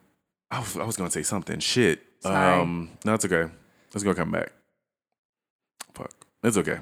[0.50, 1.58] I was, I was gonna say something.
[1.60, 2.00] Shit.
[2.20, 2.60] Sorry.
[2.60, 3.50] Um, no, it's okay.
[3.94, 4.52] Let's go come back.
[5.94, 6.10] Fuck,
[6.42, 6.78] it's okay.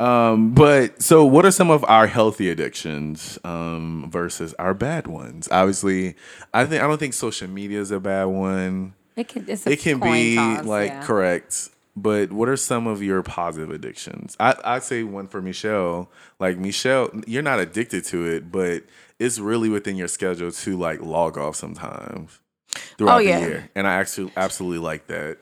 [0.00, 5.48] Um, but so, what are some of our healthy addictions um, versus our bad ones?
[5.50, 6.16] Obviously,
[6.52, 8.94] I think I don't think social media is a bad one.
[9.16, 11.02] It can, it's It can be toss, like yeah.
[11.04, 11.70] correct.
[11.96, 14.36] But what are some of your positive addictions?
[14.40, 16.10] I I say one for Michelle.
[16.40, 18.82] Like Michelle, you're not addicted to it, but
[19.20, 22.40] it's really within your schedule to like log off sometimes
[22.98, 23.38] throughout Oh, yeah.
[23.40, 25.38] the year, and I actually absolutely like that.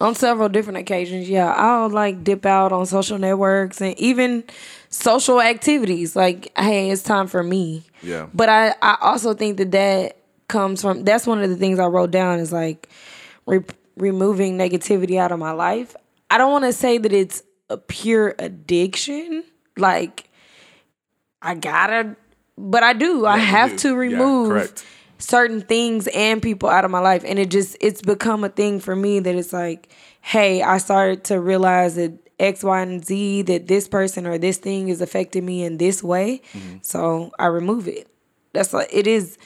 [0.00, 4.44] On several different occasions, yeah, I'll like dip out on social networks and even
[4.90, 6.16] social activities.
[6.16, 7.84] Like, hey, it's time for me.
[8.02, 8.28] Yeah.
[8.34, 10.16] But I, I also think that that
[10.48, 12.88] comes from that's one of the things I wrote down is like
[13.46, 13.64] re-
[13.96, 15.94] removing negativity out of my life.
[16.30, 19.44] I don't want to say that it's a pure addiction.
[19.76, 20.28] Like,
[21.40, 22.16] I gotta,
[22.58, 23.26] but I do.
[23.26, 23.78] I have do.
[23.78, 24.84] to Yeah, remove correct.
[25.24, 27.24] Certain things and people out of my life.
[27.26, 29.88] And it just it's become a thing for me that it's like
[30.20, 34.56] hey i started to realize that x y and z that this person or this
[34.58, 36.40] thing is affecting me in this way.
[36.52, 36.76] Mm-hmm.
[36.82, 38.08] so i remove it.
[38.52, 39.36] That's like it is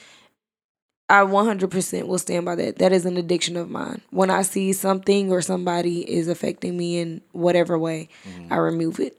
[1.11, 2.77] i 100% will stand by that.
[2.79, 4.03] That is an addiction of mine.
[4.11, 8.53] When i see something or somebody is affecting me in whatever way Mm-hmm.
[8.53, 9.17] i remove it.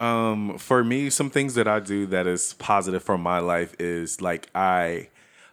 [0.00, 4.20] Um, for me, some things that I do that is positive for my life is
[4.22, 5.08] like I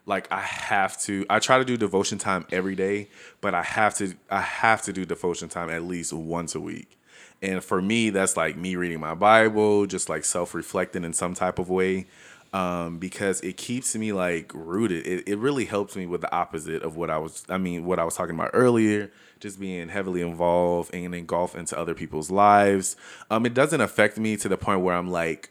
[0.06, 3.10] like I have to I try to do devotion time every day,
[3.42, 6.98] but I have to I have to do devotion time at least once a week.
[7.42, 11.60] And for me, that's like me reading my Bible, just like self-reflecting in some type
[11.60, 12.08] of way.
[12.54, 15.06] Um, because it keeps me like rooted.
[15.06, 18.00] It, it really helps me with the opposite of what I was I mean, what
[18.00, 22.96] I was talking about earlier, just being heavily involved and engulfed into other people's lives.
[23.30, 25.50] Um, it doesn't affect me to the point where I'm like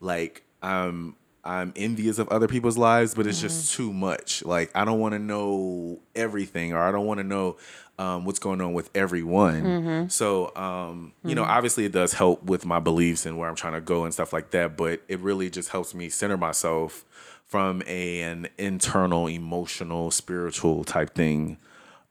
[0.00, 1.16] like I'm
[1.48, 4.44] I'm envious of other people's lives, but it's just too much.
[4.44, 7.56] Like I don't want to know everything, or I don't want to know
[7.98, 9.64] um, what's going on with everyone.
[10.10, 13.72] So um, you know, obviously, it does help with my beliefs and where I'm trying
[13.72, 14.76] to go and stuff like that.
[14.76, 17.04] But it really just helps me center myself
[17.46, 21.56] from a, an internal, emotional, spiritual type thing.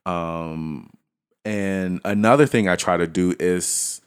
[0.08, 0.90] Um,
[1.46, 4.02] and another thing I try to do is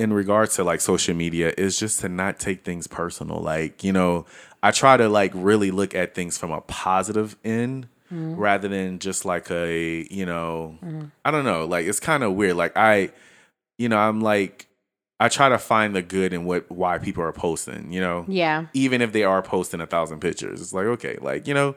[0.00, 3.38] in regards to like social media is just to not take things personal.
[3.38, 4.24] Like, you know,
[4.62, 8.34] I try to like really look at things from a positive end mm-hmm.
[8.34, 11.04] rather than just like a, you know, mm-hmm.
[11.22, 12.56] I don't know, like it's kind of weird.
[12.56, 13.10] Like I,
[13.76, 14.68] you know, I'm like
[15.20, 18.24] I try to find the good in what why people are posting, you know?
[18.26, 18.68] Yeah.
[18.72, 20.62] Even if they are posting a thousand pictures.
[20.62, 21.76] It's like, okay, like, you know,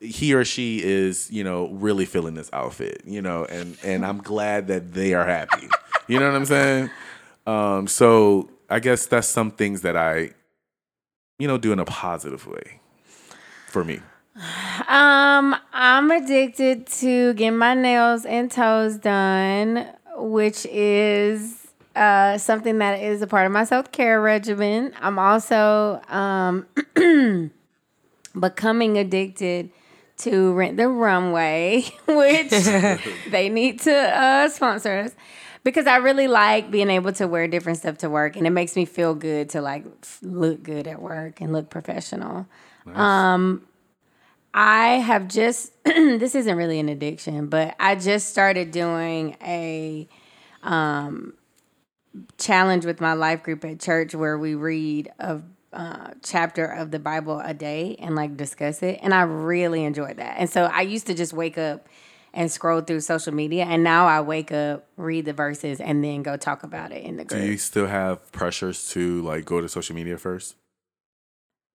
[0.00, 4.18] he or she is, you know, really feeling this outfit, you know, and and I'm
[4.18, 5.66] glad that they are happy.
[6.08, 6.90] You know what I'm saying?
[7.48, 10.32] Um, so I guess that's some things that I,
[11.38, 12.80] you know, do in a positive way
[13.68, 14.00] for me.
[14.86, 23.00] Um, I'm addicted to getting my nails and toes done, which is uh, something that
[23.00, 24.92] is a part of my self care regimen.
[25.00, 26.66] I'm also um,
[28.38, 29.70] becoming addicted
[30.18, 32.50] to Rent the Runway, which
[33.30, 35.12] they need to uh, sponsor us.
[35.68, 38.74] Because I really like being able to wear different stuff to work, and it makes
[38.74, 39.84] me feel good to like
[40.22, 42.46] look good at work and look professional.
[42.94, 43.66] Um,
[44.54, 50.08] I have just this isn't really an addiction, but I just started doing a
[50.62, 51.34] um
[52.38, 56.98] challenge with my life group at church where we read a uh, chapter of the
[56.98, 60.36] Bible a day and like discuss it, and I really enjoyed that.
[60.38, 61.86] And so I used to just wake up
[62.38, 66.22] and scroll through social media, and now I wake up, read the verses, and then
[66.22, 67.40] go talk about it in the group.
[67.42, 70.54] Do you still have pressures to like go to social media first?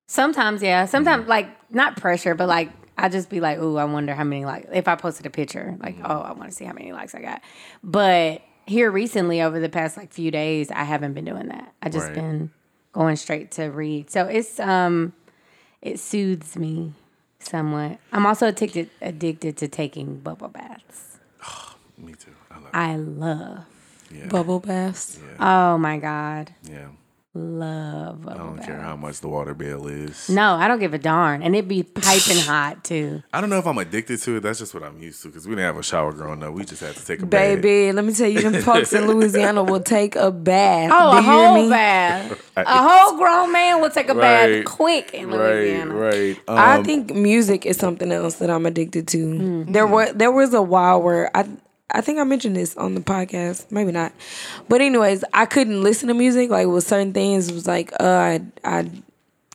[0.07, 0.83] Sometimes, yeah.
[0.83, 0.91] Mm-hmm.
[0.91, 4.45] Sometimes, like not pressure, but like I just be like, "Ooh, I wonder how many
[4.45, 6.11] like if I posted a picture, like, Mm-hmm.
[6.11, 7.41] oh, I want to see how many likes I got."
[7.83, 11.73] But here recently, over the past like few days, I haven't been doing that.
[11.81, 12.15] I just Right.
[12.15, 12.51] been
[12.93, 14.09] going straight to read.
[14.09, 15.11] So it's um,
[15.81, 16.93] it soothes me
[17.45, 17.99] somewhat.
[18.11, 21.17] I'm also addicted addicted to taking bubble baths.
[21.97, 22.31] Me too.
[22.51, 22.69] I love.
[22.73, 23.65] I love.
[24.11, 24.27] yeah.
[24.27, 25.19] Bubble baths.
[25.39, 26.87] Oh my god, yeah.
[27.35, 28.67] Love I bubble don't baths.
[28.67, 30.29] care how much the water bill is.
[30.29, 33.23] No, I don't give a darn, and it'd be piping hot too.
[33.33, 34.41] I don't know if I'm addicted to it.
[34.41, 36.53] That's just what I'm used to because we didn't have a shower growing up.
[36.53, 37.61] We just had to take a bath.
[37.61, 40.91] Baby, let me tell you, them folks in Louisiana will take a bath.
[40.93, 41.69] Oh, Do a whole me?
[41.69, 42.39] bath.
[42.55, 44.63] A whole grown man will take a Right.
[44.63, 45.93] bath quick in Right, Louisiana.
[45.95, 46.37] right.
[46.47, 49.17] Um, I think music is something else that I'm addicted to.
[49.17, 49.71] Mm-hmm.
[49.71, 51.47] There was there was a while where I
[51.93, 54.13] I think I mentioned this on the podcast, maybe not.
[54.67, 58.03] But anyways, I couldn't listen to music like with certain things it was like uh
[58.03, 58.89] I I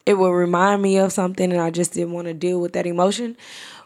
[0.06, 2.86] it would remind me of something and I just didn't want to deal with that
[2.86, 3.36] emotion.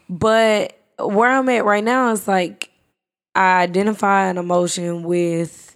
[0.09, 2.69] But where I'm at right now is like
[3.35, 5.75] I identify an emotion with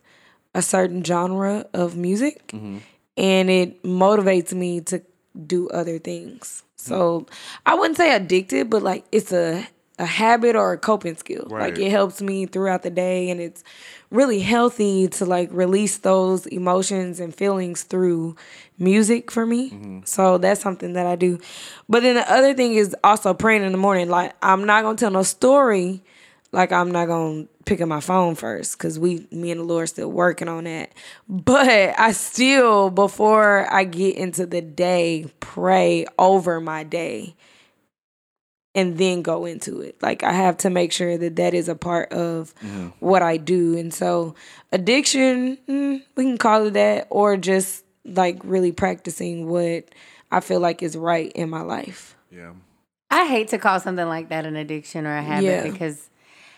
[0.53, 2.51] a certain genre of music
[3.17, 5.01] and it motivates me to
[5.45, 6.63] do other things.
[6.75, 7.25] So
[7.65, 9.67] I wouldn't say addicted, but like it's a
[9.99, 11.47] a habit or a coping skill.
[11.49, 13.63] Like it helps me throughout the day and it's
[14.11, 18.35] really healthy to like release those emotions and feelings through
[18.77, 19.71] music for me.
[19.71, 19.99] Mm-hmm.
[20.05, 21.39] So that's something that I do.
[21.89, 24.09] But then the other thing is also praying in the morning.
[24.09, 26.03] Like I'm not gonna tell no story.
[26.51, 29.89] Like I'm not gonna pick up my phone first because we, me and the Lord,
[29.89, 30.93] still working on that.
[31.27, 37.35] But I still, before I get into the day, pray over my day
[38.77, 40.01] and then go into it.
[40.01, 42.53] Like I have to make sure that that is a part of
[42.99, 43.77] what I do.
[43.77, 44.35] And so
[44.71, 49.85] addiction, mm, we can call it that, or just like really practicing what
[50.31, 52.15] I feel like is right in my life.
[52.31, 52.53] yeah.
[53.09, 55.63] I hate to call something like that an addiction or a habit Yeah.
[55.71, 56.09] because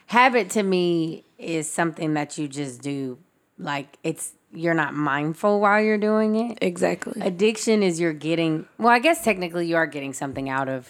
[0.07, 3.19] habit to me is something that you just do.
[3.59, 6.57] Like it's you're not mindful while you're doing it.
[6.59, 7.21] Exactly.
[7.21, 10.89] Addiction is you're getting well, I guess technically you are getting something out of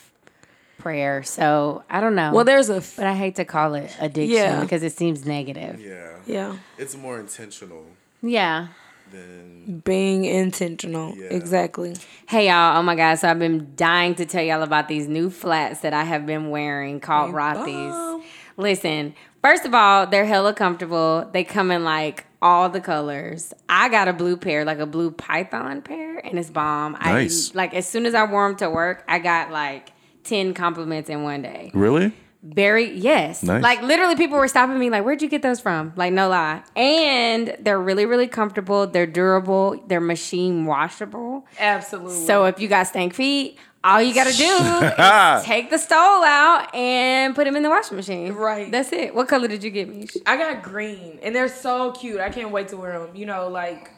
[0.79, 1.21] prayer.
[1.21, 2.31] So I don't know.
[2.33, 4.61] Well, there's a f- but I hate to call it addiction Yeah.
[4.61, 5.79] because it seems negative.
[5.79, 6.15] Yeah.
[6.25, 7.85] yeah It's more intentional
[8.23, 8.67] Yeah.
[9.11, 9.81] than.
[9.85, 11.13] being intentional.
[11.15, 11.27] Yeah.
[11.27, 11.95] Exactly.
[12.27, 15.29] Hey y'all, oh my god, so I've been dying to tell y'all about these new
[15.29, 18.23] flats that I have been wearing called Rothy's.
[18.57, 21.29] Listen, first of all, they're hella comfortable.
[21.31, 23.53] They come in like all the colors.
[23.67, 26.93] I got a blue pair, like a blue python pair, and it's bomb.
[26.93, 27.51] Nice.
[27.51, 29.91] I like as soon as I wore them to work, I got like
[30.23, 31.71] 10 compliments in one day.
[31.73, 32.13] Really?
[32.41, 33.43] Very yes.
[33.43, 33.61] Nice.
[33.61, 35.91] Like literally people were stopping me like where'd you get those from?
[35.97, 36.63] Like no lie.
[36.75, 41.45] And they're really really comfortable, they're durable, they're machine washable.
[41.59, 42.25] Absolutely.
[42.25, 44.43] So if you got stank feet, all you got to do
[45.01, 48.33] is take the stole out and put them in the washing machine.
[48.33, 48.71] Right.
[48.71, 49.15] That's it.
[49.15, 50.07] What color did you get me?
[50.25, 52.19] I got green, and they're so cute.
[52.19, 53.15] I can't wait to wear them.
[53.15, 53.91] You know, like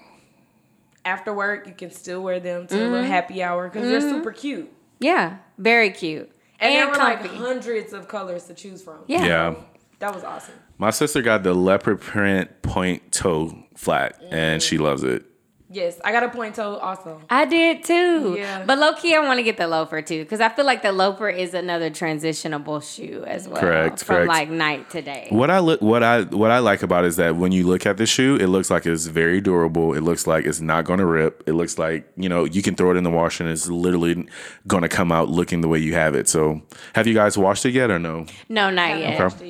[1.04, 3.08] after work, you can still wear them to a little mm-hmm.
[3.08, 4.18] happy hour because they're mm-hmm.
[4.18, 4.72] super cute.
[5.02, 6.32] Yeah, very cute.
[6.60, 7.36] And, And, there were like comfy.
[7.36, 9.00] hundreds of colors to choose from.
[9.08, 9.26] yeah.
[9.26, 9.56] Yeah.
[10.00, 10.54] that was awesome.
[10.78, 15.26] My sister got the leopard print point toe flat, and she loves it.
[15.74, 17.22] Yes, I got a point toe also.
[17.30, 18.36] I did too.
[18.38, 18.66] Yeah.
[18.66, 20.92] But low key, I want to get the loafer too because I feel like the
[20.92, 23.62] loafer is another transitionable shoe as well.
[23.62, 24.28] Correct, From correct.
[24.28, 25.28] like night to day.
[25.30, 27.86] What I look, what I, what I like about it is that when you look
[27.86, 29.94] at the shoe, it looks like it's very durable.
[29.94, 31.44] It looks like it's not going to rip.
[31.48, 34.28] It looks like you know you can throw it in the wash and it's literally
[34.68, 36.28] going to come out looking the way you have it.
[36.28, 36.62] So,
[36.96, 38.26] have you guys washed it yet or no?
[38.50, 39.20] No, not yet.
[39.20, 39.42] washed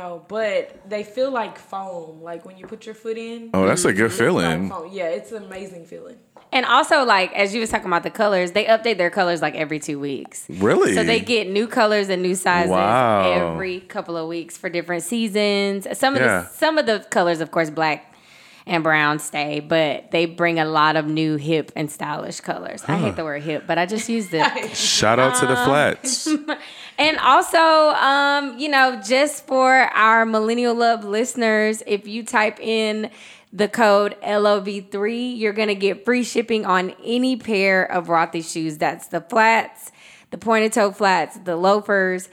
[0.00, 0.02] it.
[0.02, 2.22] No, but they feel like foam.
[2.22, 3.50] Like when you put your foot in.
[3.54, 3.96] Oh, that's a mm-hmm.
[3.96, 4.68] good it's like feeling.
[4.70, 4.90] foam.
[4.92, 6.16] Yeah, it's an amazing feeling.
[6.52, 9.54] And also, like as you was talking about the colors, they update their colors like
[9.54, 10.46] every two weeks.
[10.48, 10.94] Really?
[10.94, 13.52] So they get new colors and new sizes Wow.
[13.52, 15.86] every couple of weeks for different seasons.
[15.98, 16.42] Some of Yeah.
[16.42, 18.10] the some of the colors, of course, black
[18.66, 22.84] and brown stay, but they bring a lot of new hip and stylish colors.
[22.86, 24.44] I hate the word hip, but I just used it.
[24.76, 26.28] Shout out to the um, flats.
[27.00, 33.10] and also, um, you know, just for our millennial love listeners, if you type in
[33.54, 38.76] the code LOV3, you're gonna get free shipping on any pair of Rothy shoes.
[38.76, 39.90] That's the flats,
[40.30, 42.28] the pointed toe flats, the loafers,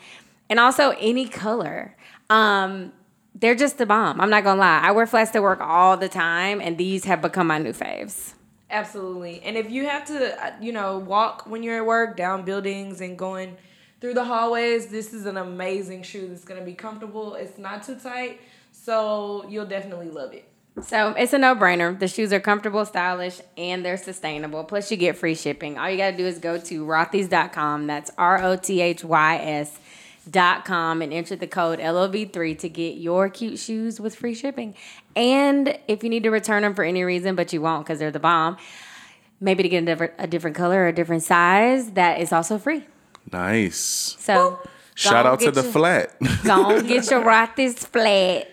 [0.49, 1.95] and also any color.
[2.29, 2.91] Um,
[3.33, 4.19] they're just the bomb.
[4.19, 4.81] I'm not gonna lie.
[4.83, 8.33] I wear flats to work all the time, and these have become my new faves.
[8.69, 9.41] Absolutely.
[9.45, 12.99] And if you have to, uh, you know, walk when you're at work down buildings
[12.99, 13.55] and going
[13.99, 17.35] through the hallways, this is an amazing shoe that's to be comfortable.
[17.35, 18.39] It's not too tight,
[18.71, 20.47] so you'll definitely love it.
[20.81, 21.97] So it's a no brainer.
[21.97, 24.63] The shoes are comfortable, stylish, and they're sustainable.
[24.63, 25.79] Plus, you get free shipping.
[25.79, 27.87] All you got to do is go to rothys.com.
[27.87, 29.79] That's R O T H Y S.
[30.29, 34.75] Dot com and enter the code LOV3 to get your cute shoes with free shipping.
[35.15, 38.11] And if you need to return them for any reason, but you won't because they're
[38.11, 38.57] the bomb,
[39.39, 42.57] maybe to get a different, a different color or a different size, that is also
[42.57, 42.85] free.
[43.31, 44.15] Nice.
[44.19, 44.59] So
[44.95, 46.15] Shout out to get the your- flat.
[46.43, 48.47] Go on, get your Rothys flat.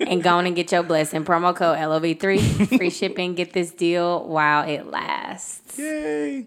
[0.00, 1.24] and go on and get your blessing.
[1.24, 2.78] Promo code LOV3.
[2.78, 3.34] Free shipping.
[3.34, 5.78] Get this deal while it lasts.
[5.78, 6.46] Yay.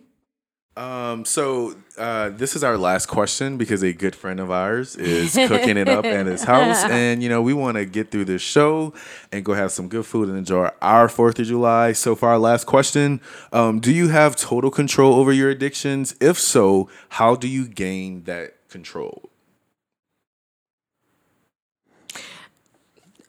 [0.77, 5.33] Um, so uh, this is our last question because a good friend of ours is
[5.33, 8.41] cooking it up at his house, and you know we want to get through this
[8.41, 8.93] show
[9.31, 11.93] and go have some good food and enjoy our Fourth of July.
[11.93, 13.21] So for our last question,
[13.53, 16.13] um, do you have total control over your addictions?
[16.19, 19.29] If so, how do you gain that control?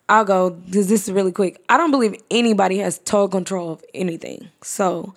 [0.09, 1.63] I'll go because this is really quick.
[1.69, 4.49] I don't believe anybody has total control of anything.
[4.63, 5.15] So,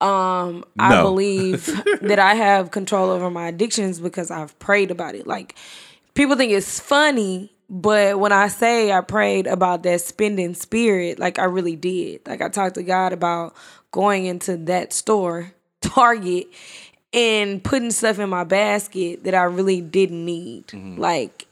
[0.00, 1.66] um, I believe
[2.02, 5.26] that I have control over my addictions because I've prayed about it.
[5.26, 5.56] Like,
[6.14, 11.38] people think it's funny, but when I say I prayed about that spending spirit, like
[11.38, 12.26] I really did.
[12.26, 13.54] Like I talked to God about
[13.90, 16.48] going into that store, Target,
[17.12, 20.72] and putting stuff in my basket that I really didn't need.
[20.98, 21.46] Like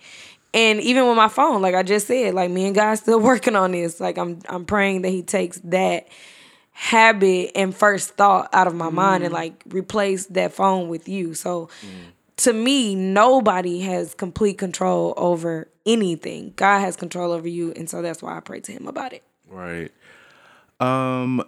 [0.55, 3.57] and even with my phone, like I just said, like me and God still working
[3.57, 4.01] on this.
[4.01, 6.09] Like I'm I'm praying that he takes that
[6.81, 11.35] habit and first thought out of my mind and like replace that phone with you.
[11.35, 11.69] So
[12.37, 16.53] to me, nobody has complete control over anything.
[16.55, 19.25] God has control over you, and so that's why I pray to him about it.
[19.49, 19.91] Right.
[20.79, 21.43] Um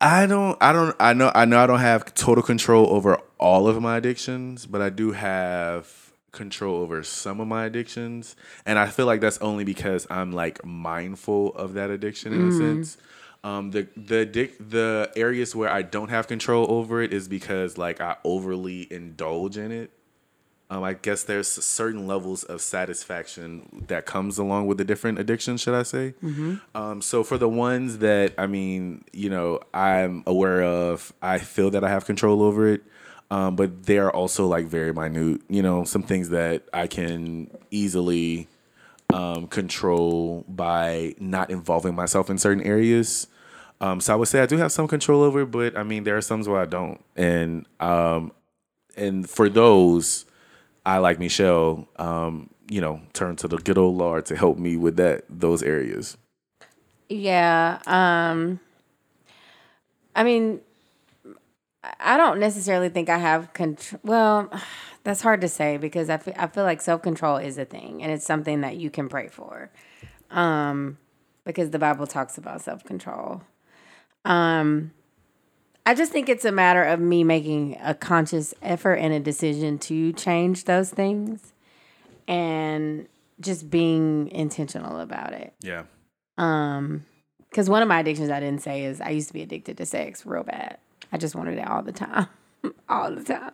[0.00, 3.68] I don't I don't I know I know I don't have total control over all
[3.68, 8.34] of my addictions, but I do have control over some of my addictions.
[8.66, 12.50] And I feel like that's only because I'm like mindful of that addiction in a
[12.52, 12.96] sense.
[13.44, 14.24] Um the the
[14.60, 19.56] the areas where I don't have control over it is because like I overly indulge
[19.56, 19.90] in it.
[20.70, 25.60] Um, I guess there's certain levels of satisfaction that comes along with the different addictions,
[25.60, 26.14] should I say?
[26.74, 31.70] Um, so for the ones that I mean, you know, I'm aware of, I feel
[31.72, 32.82] that I have control over it.
[33.30, 37.50] Um, but they are also like very minute, you know, some things that I can
[37.70, 38.48] easily
[39.12, 43.26] um, control by not involving myself in certain areas.
[43.82, 46.04] Um, so I would say I do have some control over it, but I mean
[46.04, 48.32] there are some where I don't, and um,
[48.96, 50.24] and for those,
[50.86, 54.76] I like Michelle, um, you know, turn to the good old Lord to help me
[54.76, 56.16] with that those areas.
[57.08, 57.80] Yeah.
[57.86, 58.60] Um
[60.14, 60.60] I mean
[61.98, 64.00] I don't necessarily think I have control.
[64.04, 64.52] Well,
[65.04, 68.00] that's hard to say because I feel, I feel like self control is a thing
[68.02, 69.70] and it's something that you can pray for.
[70.30, 70.98] Um,
[71.44, 73.42] because the Bible talks about self control.
[74.24, 74.92] Um,
[75.84, 79.78] I just think it's a matter of me making a conscious effort and a decision
[79.80, 81.52] to change those things
[82.28, 83.08] and
[83.40, 85.54] just being intentional about it.
[85.60, 85.84] Yeah.
[86.38, 87.04] Um,
[87.50, 89.84] because one of my addictions I didn't say is I used to be addicted to
[89.84, 90.78] sex real bad.
[91.12, 92.28] I just wanted it all the time,
[92.88, 93.52] all the time.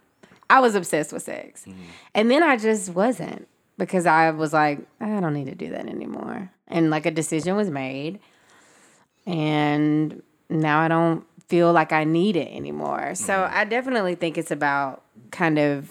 [0.48, 1.66] I was obsessed with sex,
[2.14, 5.86] and then I just wasn't because I was like, I don't need to do that
[5.88, 6.50] anymore.
[6.68, 8.20] And like a decision was made,
[9.26, 13.14] and now I don't feel like I need it anymore.
[13.14, 13.56] So mm-hmm.
[13.56, 15.90] I definitely think it's about kind of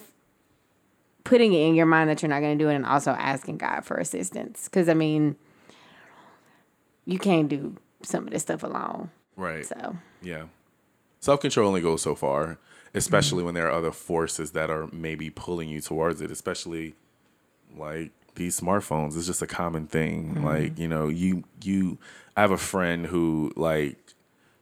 [1.24, 3.58] putting it in your mind that you're not going to do it, and also asking
[3.58, 4.66] God for assistance.
[4.66, 5.36] Because I mean,
[7.06, 9.10] you can't do some of this stuff alone.
[9.36, 9.66] Right.
[9.66, 10.46] So Yeah.
[11.20, 12.60] Self control only goes so far,
[12.94, 13.46] especially mm-hmm.
[13.46, 16.96] when there are other forces that are maybe pulling you towards it, especially
[17.76, 19.18] like these smartphones.
[19.18, 20.36] It's just a common thing.
[20.36, 20.46] Mm-hmm.
[20.46, 21.98] Like, you know, you you
[22.36, 23.98] I have a friend who like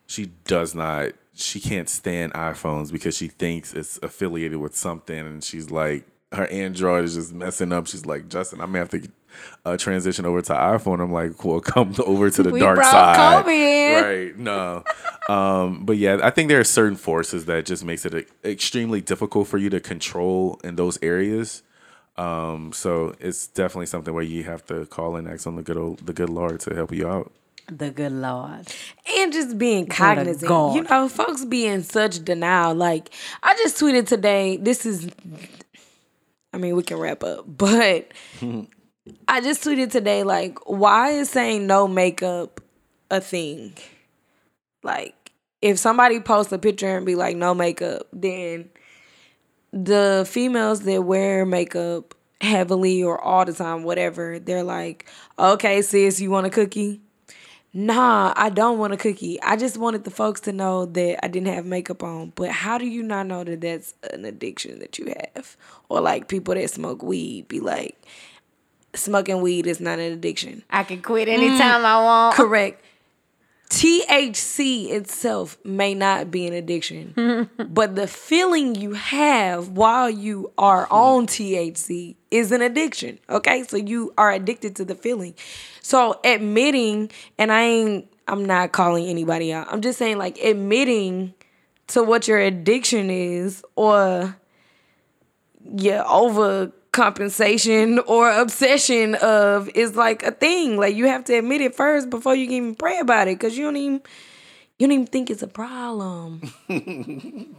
[0.08, 5.44] she does not she can't stand iPhones because she thinks it's affiliated with something and
[5.44, 7.88] she's like her Android is just messing up.
[7.88, 9.08] She's like, Justin, I may have to
[9.66, 11.02] uh, transition over to iPhone.
[11.02, 13.46] I'm like, well, come over to the We dark side.
[13.46, 14.02] COVID.
[14.02, 14.38] Right.
[14.38, 14.84] No.
[15.30, 19.48] um, but yeah, I think there are certain forces that just makes it extremely difficult
[19.48, 21.64] for you to control in those areas.
[22.18, 25.78] Um, so it's definitely something where you have to call and ask on the good
[25.78, 27.32] old, the good Lord to help you out.
[27.68, 28.68] The good Lord.
[29.18, 30.50] and just being cognizant.
[30.76, 32.76] You know, folks be in such denial.
[32.76, 33.10] Like
[33.44, 34.58] I just tweeted today.
[34.58, 35.10] This is,
[36.54, 38.12] I mean, we can wrap up, but
[39.28, 42.62] I just tweeted today, like, why is saying no makeup
[43.12, 43.74] a thing?
[44.84, 48.70] Like, if somebody posts a picture and be like, no makeup, then
[49.72, 55.06] the females that wear makeup heavily or all the time, whatever, they're like,
[55.38, 57.02] okay, sis, you want a cookie?
[57.78, 59.38] Nah, I don't want a cookie.
[59.42, 62.32] I just wanted the folks to know that I didn't have makeup on.
[62.34, 65.58] But how do you not know that that's an addiction that you have?
[65.90, 68.02] Or like people that smoke weed be like,
[68.94, 70.64] smoking weed is not an addiction.
[70.70, 71.34] I can quit mm.
[71.34, 72.36] anytime I want.
[72.38, 72.85] Correct.
[73.70, 80.88] THC itself may not be an addiction, but the feeling you have while you are
[80.92, 83.20] on THC is an addiction.
[83.30, 85.34] Okay, so you are addicted to the feeling.
[85.82, 89.68] So admitting, and I ain't, I'm not calling anybody out.
[89.72, 91.34] I'm just saying, like, admitting
[91.88, 94.36] to what your addiction is or
[95.64, 96.04] your
[96.96, 100.78] overcompensation or obsession of is like a thing.
[100.78, 103.58] Like you have to admit it first before you can even pray about it because
[103.58, 104.02] you don't even
[104.80, 106.42] you don't even think it's a problem.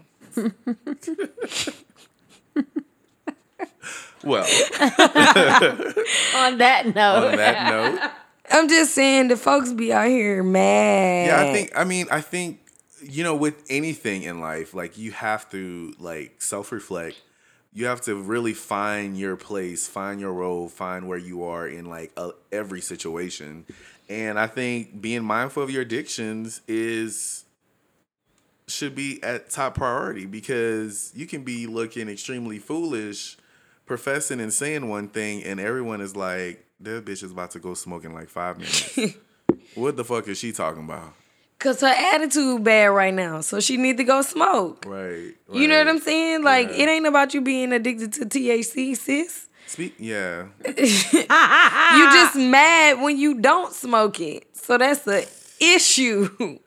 [4.24, 4.42] Well,
[4.80, 8.10] On that note, on that note,
[8.50, 11.26] I'm just saying the folks be out here mad.
[11.28, 11.70] yeah, I think.
[11.76, 12.58] I mean, I think
[13.00, 17.16] you know, with anything in life, like you have to like self reflect.
[17.76, 21.84] You have to really find your place, find your role, find where you are in
[21.84, 23.66] like a, every situation.
[24.08, 27.44] And I think being mindful of your addictions is
[28.66, 33.36] should be at top priority because you can be looking extremely foolish,
[33.84, 37.74] professing and saying one thing, and everyone is like, "That bitch is about to go
[37.74, 39.18] smoking like five minutes."
[39.74, 41.12] what the fuck is she talking about?
[41.58, 44.84] Cause her attitude bad right now, so she need to go smoke.
[44.86, 45.32] Right.
[45.52, 45.88] You know what.
[45.88, 46.42] I'm saying?
[46.44, 46.84] Like Yeah.
[46.84, 49.48] it ain't about you being addicted to THC, sis.
[49.66, 49.94] Speak.
[49.98, 50.46] Yeah.
[50.66, 54.44] You just mad when you don't smoke it.
[54.54, 55.26] So that's the
[55.60, 56.28] issue.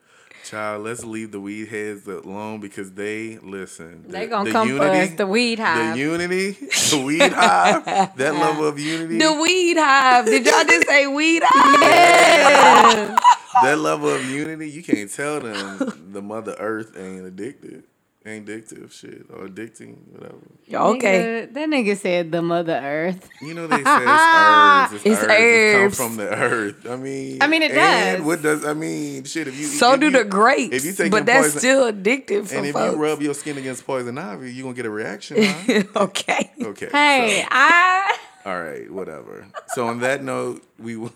[0.44, 4.04] Child, let's leave the weed heads alone because they listen.
[4.08, 5.18] they the- gonna the come for unity- us.
[5.18, 5.94] The weed hive.
[5.94, 10.24] The unity, the weed hive, that level of unity, The weed hive.
[10.24, 13.16] Did y'all just say weed hive?
[13.62, 17.84] That level of unity, you can't tell them the Mother Earth ain't addicted,
[18.24, 20.36] ain't addictive shit or addicting, whatever.
[20.72, 21.46] Okay.
[21.48, 23.28] Nigga, that nigga said the Mother Earth.
[23.42, 25.94] You know they say it's herbs, it's, It's herbs, herbs.
[25.94, 26.86] It come from the earth.
[26.88, 28.26] I mean, I mean, it and does.
[28.26, 29.24] What does I mean?
[29.24, 30.74] Shit, if you So if do you- the grapes.
[30.76, 32.94] If you take but that's poison, still addictive for and if folks.
[32.94, 35.38] you rub your skin against poison ivy, you are gonna get a reaction.
[35.42, 35.82] Huh?
[36.04, 36.50] okay.
[36.62, 36.88] Okay.
[36.92, 38.18] Hey, so- I.
[38.44, 39.46] all right, whatever.
[39.74, 41.12] So on that note, we will.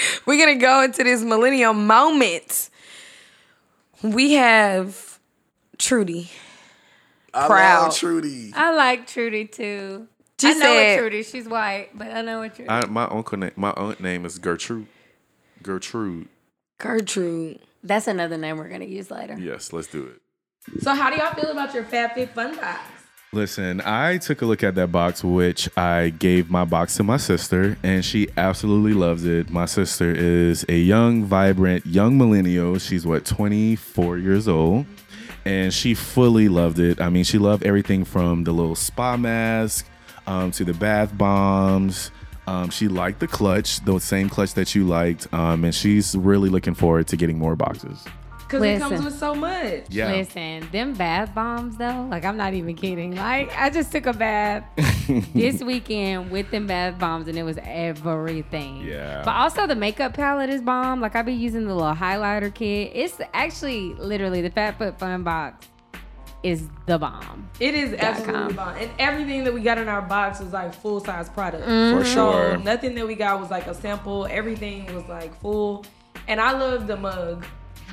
[0.26, 2.70] We're gonna go into this millennial moment.
[4.02, 5.18] We have
[5.78, 6.30] Trudy.
[7.32, 7.82] I Proud.
[7.84, 8.52] love Trudy.
[8.54, 10.06] I like Trudy too.
[10.40, 11.22] She I know said- what Trudy.
[11.22, 12.70] She's white, but I know what Trudy.
[12.70, 14.86] I, my uncle, na- my aunt name is Gertrude.
[15.62, 16.28] Gertrude.
[16.78, 17.60] Gertrude.
[17.82, 19.36] That's another name we're gonna use later.
[19.38, 20.82] Yes, let's do it.
[20.82, 22.80] So how do y'all feel about your FabFitFun Box?
[23.36, 27.18] Listen, I took a look at that box, which I gave my box to my
[27.18, 29.50] sister, and she absolutely loves it.
[29.50, 32.78] My sister is a young, vibrant, young millennial.
[32.78, 34.86] She's what, 24 years old,
[35.44, 36.98] and she fully loved it.
[36.98, 39.86] I mean, she loved everything from the little spa mask
[40.26, 42.10] um, to the bath bombs.
[42.46, 46.48] Um, she liked the clutch, the same clutch that you liked, um, and she's really
[46.48, 48.02] looking forward to getting more boxes.
[48.46, 49.84] Because it comes with so much.
[49.90, 50.12] Yeah.
[50.12, 53.16] Listen, them bath bombs though, like I'm not even kidding.
[53.16, 54.64] Like I just took a bath
[55.34, 58.82] this weekend with them bath bombs and it was everything.
[58.82, 59.22] Yeah.
[59.24, 61.00] But also the makeup palette is bomb.
[61.00, 62.92] Like I be using the little highlighter kit.
[62.94, 65.66] It's actually literally the FabFitFun box
[66.42, 67.50] is the bomb.
[67.58, 68.54] It is absolutely com.
[68.54, 68.76] bomb.
[68.76, 71.66] And everything that we got in our box was like full size product.
[71.66, 71.98] Mm-hmm.
[71.98, 72.58] For So sure.
[72.58, 74.26] nothing that we got was like a sample.
[74.30, 75.84] Everything was like full.
[76.28, 77.44] And I love the mug.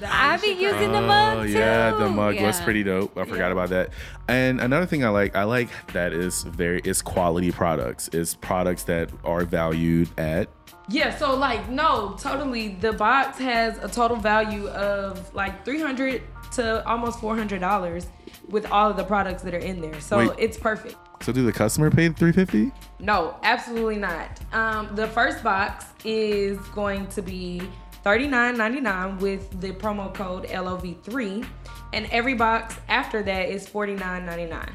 [0.04, 1.08] The I be using the Curry.
[1.08, 1.50] mug Oh too.
[1.52, 3.18] yeah, the mug was pretty dope.
[3.18, 3.92] I forgot about that.
[4.28, 8.10] And another thing I like, I like that is very is quality products.
[8.10, 10.50] Is products that are valued at
[10.90, 12.76] Yeah, so like no, totally.
[12.76, 16.22] The box has a total value of like three hundred
[16.56, 18.08] to almost four hundred dollars
[18.50, 20.02] with all of the products that are in there.
[20.02, 20.32] So Wait.
[20.38, 20.98] it's perfect.
[21.22, 22.74] So do the customer pay three fifty?
[23.00, 24.42] No, absolutely not.
[24.54, 27.62] Um, the first box is going to be
[28.06, 31.46] $39.99 with the promo code LOV3,
[31.94, 34.70] and every box after that is $49.99.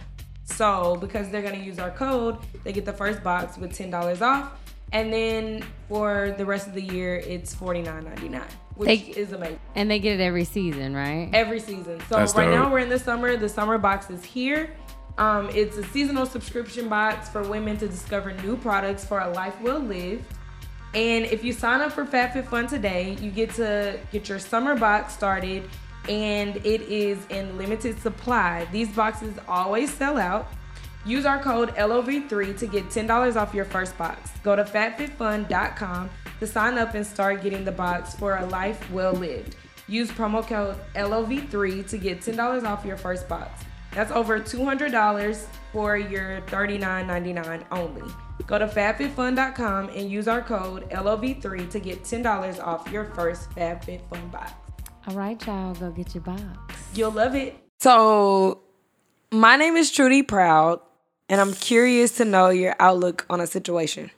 [0.44, 4.52] So because they're gonna use our code, they get the first box with $10 off,
[4.92, 8.42] and then for the rest of the year, it's $49.99,
[8.76, 9.60] which They- is amazing.
[9.74, 11.28] And they get it every season, right?
[11.34, 12.00] Every season.
[12.08, 13.36] So That's right now we're in the summer.
[13.36, 14.70] The summer box is here.
[15.18, 19.60] Um, it's a seasonal subscription box for women to discover new products for a life
[19.60, 20.24] well lived.
[20.94, 25.14] And if you sign up for FabFitFun today, you get to get your summer box
[25.14, 25.68] started
[26.08, 28.66] and it is in limited supply.
[28.72, 30.48] These boxes always sell out.
[31.04, 34.30] Use our code LOV3 to get $10 off your first box.
[34.42, 36.10] Go to fabfitfun.com
[36.40, 39.56] to sign up and start getting the box for a life well lived.
[39.86, 43.64] Use promo code LOV3 to get $10 off your first box.
[43.92, 48.27] That's over $200 for your $39.99 only.
[48.46, 54.30] Go to fabfitfun.com and use our code LOV3 to get $10 off your first FabFitFun
[54.30, 54.52] box.
[55.06, 56.42] All right, y'all, go get your box.
[56.94, 57.56] You'll love it.
[57.80, 58.60] So,
[59.30, 60.80] my name is Trudy Proud,
[61.28, 64.10] and I'm curious to know your outlook on a situation.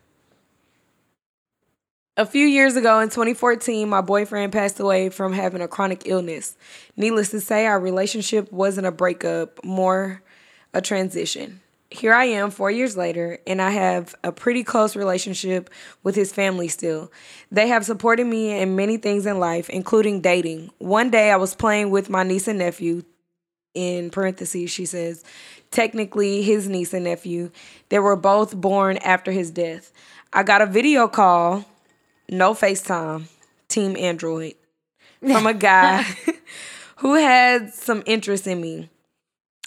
[2.17, 6.57] A few years ago in 2014, my boyfriend passed away from having a chronic illness.
[6.97, 10.23] Needless to say, our relationship wasn't a breakup, more
[10.75, 11.61] a transition.
[11.91, 15.71] Here I am four years later, and I have a pretty close relationship
[16.05, 17.11] with his family still.
[17.51, 20.71] They have supported me in many things in life, including dating.
[20.79, 23.03] One day I was playing with my niece and nephew.
[23.73, 25.23] In parentheses, she says,
[25.71, 27.51] technically his niece and nephew.
[27.89, 29.93] They were both born after his death.
[30.33, 31.65] I got a video call
[32.31, 33.25] no FaceTime,
[33.69, 34.55] Team Android,
[35.21, 36.05] from a guy
[36.97, 38.89] who had some interest in me.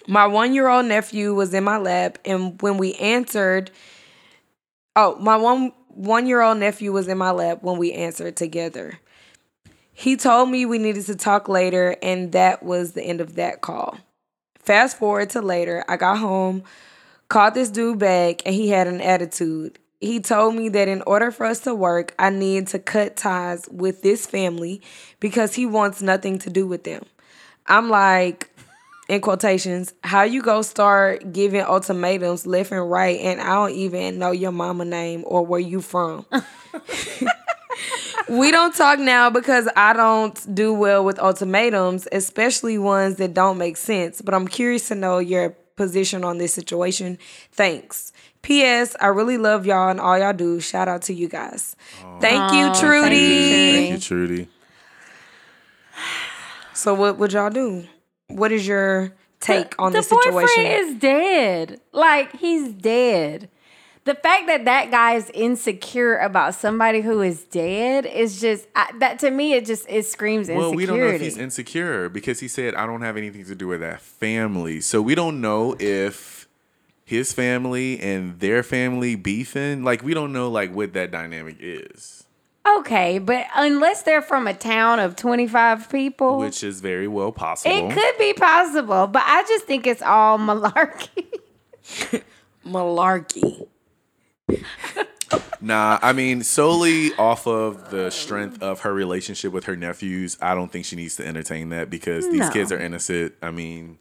[0.07, 3.71] My one year old nephew was in my lap, and when we answered,
[4.95, 8.99] oh, my one one year old nephew was in my lap when we answered together.
[9.93, 13.61] He told me we needed to talk later, and that was the end of that
[13.61, 13.97] call.
[14.59, 16.63] Fast forward to later, I got home,
[17.27, 21.31] called this dude back, and he had an attitude he told me that in order
[21.31, 24.81] for us to work, I need to cut ties with this family
[25.21, 27.05] because he wants nothing to do with them.
[27.67, 28.52] I'm like,
[29.09, 34.17] in quotations, how you go start giving ultimatums left and right, and I don't even
[34.17, 36.25] know your mama name or where you from.
[38.29, 43.57] we don't talk now because I don't do well with ultimatums, especially ones that don't
[43.57, 44.21] make sense.
[44.21, 47.17] But I'm curious to know your position on this situation.
[47.51, 48.13] Thanks.
[48.41, 48.95] P.S.
[48.99, 50.59] I really love y'all and all y'all do.
[50.59, 51.75] Shout out to you guys.
[52.19, 53.71] Thank you, Trudy.
[53.71, 54.47] Thank you, Trudy.
[56.73, 57.85] So what would y'all do?
[58.35, 60.31] What is your take on the the situation?
[60.31, 61.81] boyfriend is dead.
[61.91, 63.49] Like he's dead.
[64.05, 68.91] The fact that that guy is insecure about somebody who is dead is just I,
[68.99, 69.53] that to me.
[69.53, 70.67] It just it screams insecurity.
[70.67, 73.55] Well, we don't know if he's insecure because he said, I don't have anything to
[73.55, 74.81] do with that family.
[74.81, 76.49] So we don't know if
[77.05, 79.83] his family and their family beefing.
[79.83, 82.22] Like, we don't know, like, what that dynamic is,
[82.79, 87.31] okay, but unless they're from a town of twenty five people, which is very well
[87.31, 87.75] possible.
[87.89, 89.07] it could be possible.
[89.07, 91.27] But I just think it's all malarkey.
[92.65, 93.67] Malarkey.
[95.61, 100.53] Nah, I mean, solely off of the strength of her relationship with her nephews, I
[100.55, 102.49] don't think she needs to entertain that because these No.
[102.51, 103.33] kids are innocent.
[103.41, 103.97] I mean,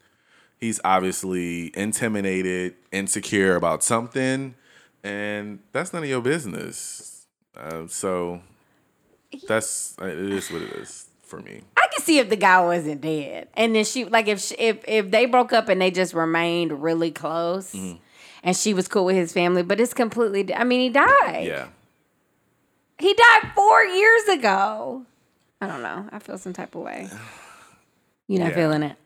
[0.58, 4.56] he's obviously intimidated, insecure about something,
[5.04, 7.26] and that's none of your business.
[7.56, 8.40] Uh, so
[9.46, 11.62] that's uh, it is what it is for me.
[11.76, 14.84] I can see if the guy wasn't dead, and then she like if she, if
[14.86, 17.96] if they broke up and they just remained really close, Mm-hmm.
[18.44, 20.54] and she was cool with his family, but it's completely.
[20.54, 21.46] I mean, he died.
[21.46, 21.66] Yeah.
[22.98, 25.04] He died four years ago.
[25.60, 26.08] I don't know.
[26.12, 27.08] I feel some type of way.
[28.28, 28.54] You're not Yeah.
[28.54, 28.96] feeling it?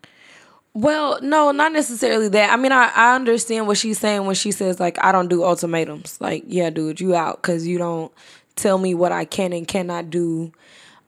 [0.75, 2.53] Well, no, not necessarily that.
[2.53, 5.43] I mean, I, I understand what she's saying when she says like I don't do
[5.45, 6.21] ultimatums.
[6.21, 8.13] Like, yeah, dude, you out because you don't
[8.57, 10.53] tell me what I can and cannot do.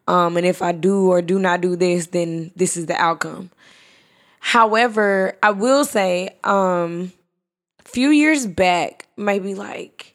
[0.06, 3.50] Um, and if I do or do not do this, then this is the outcome.
[4.40, 7.12] However, I will say, um,
[7.84, 10.14] a few years back, maybe like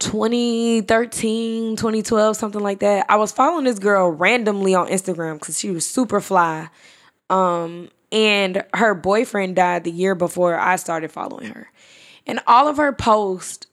[0.00, 3.06] 2013, 2012, something like that.
[3.08, 6.68] I was following this girl randomly on Instagram because she was super fly.
[7.30, 11.70] Um, and her boyfriend died the year before I started following her.
[12.26, 13.67] And all of her posts,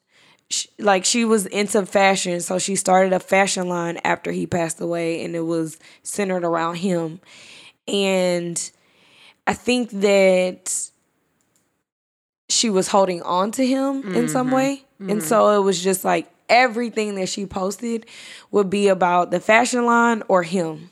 [0.49, 4.79] sh like she was into fashion, so she started a fashion line after he passed
[4.79, 7.19] away, and it was centered around him.
[7.87, 8.71] And
[9.47, 10.89] I think that
[12.49, 14.55] she was holding on to him in some mm-hmm.
[14.55, 14.83] way.
[14.99, 18.05] And so it was just like everything that she posted
[18.51, 20.89] would be about the fashion line or him.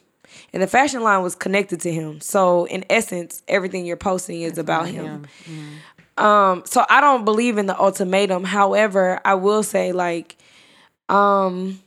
[0.51, 2.21] And the fashion line was connected to him.
[2.21, 5.25] So in essence, everything you're posting is about him.
[5.45, 5.73] Mm-hmm.
[6.17, 8.43] Um, so I don't believe in the ultimatum.
[8.43, 10.37] However, I will say like
[11.09, 11.79] um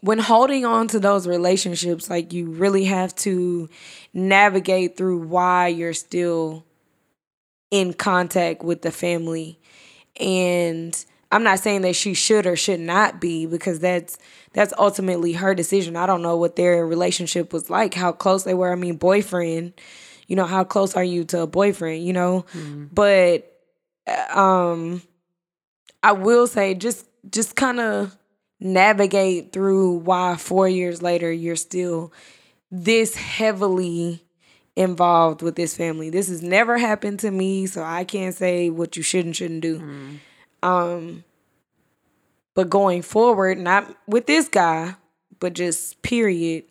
[0.00, 3.68] when holding on to those relationships, like you really have to
[4.14, 6.64] navigate through why you're still
[7.70, 9.58] in contact with the family.
[10.18, 14.18] And I'm not saying that she should or should not be because that's
[14.52, 15.96] that's ultimately her decision.
[15.96, 18.72] I don't know what their relationship was like, how close they were.
[18.72, 19.74] I mean, boyfriend,
[20.30, 22.46] you know, how close are you to a boyfriend, you know?
[22.92, 23.52] But
[24.32, 25.02] um
[26.02, 28.16] I will say just just kind of
[28.60, 32.12] navigate through why 4 years later you're still
[32.70, 34.22] this heavily
[34.76, 36.10] involved with this family.
[36.10, 39.62] This has never happened to me, so I can't say what you should and shouldn't
[39.62, 39.82] do.
[40.62, 41.24] Um
[42.54, 44.94] but going forward, not with this guy,
[45.40, 46.64] but just period,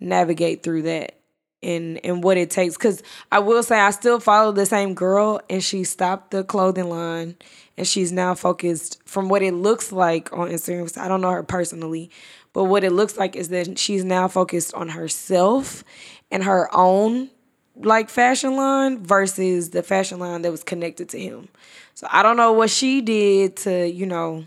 [0.00, 1.17] navigate through that
[1.62, 3.02] and and what it takes cuz
[3.32, 7.36] I will say I still follow the same girl and she stopped the clothing line
[7.76, 10.96] and she's now focused from what it looks like on Instagram.
[10.98, 12.10] I don't know her personally,
[12.52, 15.84] but what it looks like is that she's now focused on herself
[16.30, 17.30] and her own
[17.76, 21.48] like fashion line versus the fashion line that was connected to him.
[21.94, 24.44] So I don't know what she did to, you know,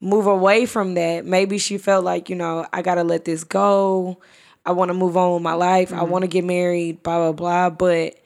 [0.00, 1.24] move away from that.
[1.24, 4.18] Maybe she felt like, you know, I got to let this go.
[4.68, 5.94] I want to move on with my life.
[5.94, 6.10] I mm-hmm.
[6.10, 7.70] want to get married, blah, blah, blah.
[7.70, 8.20] But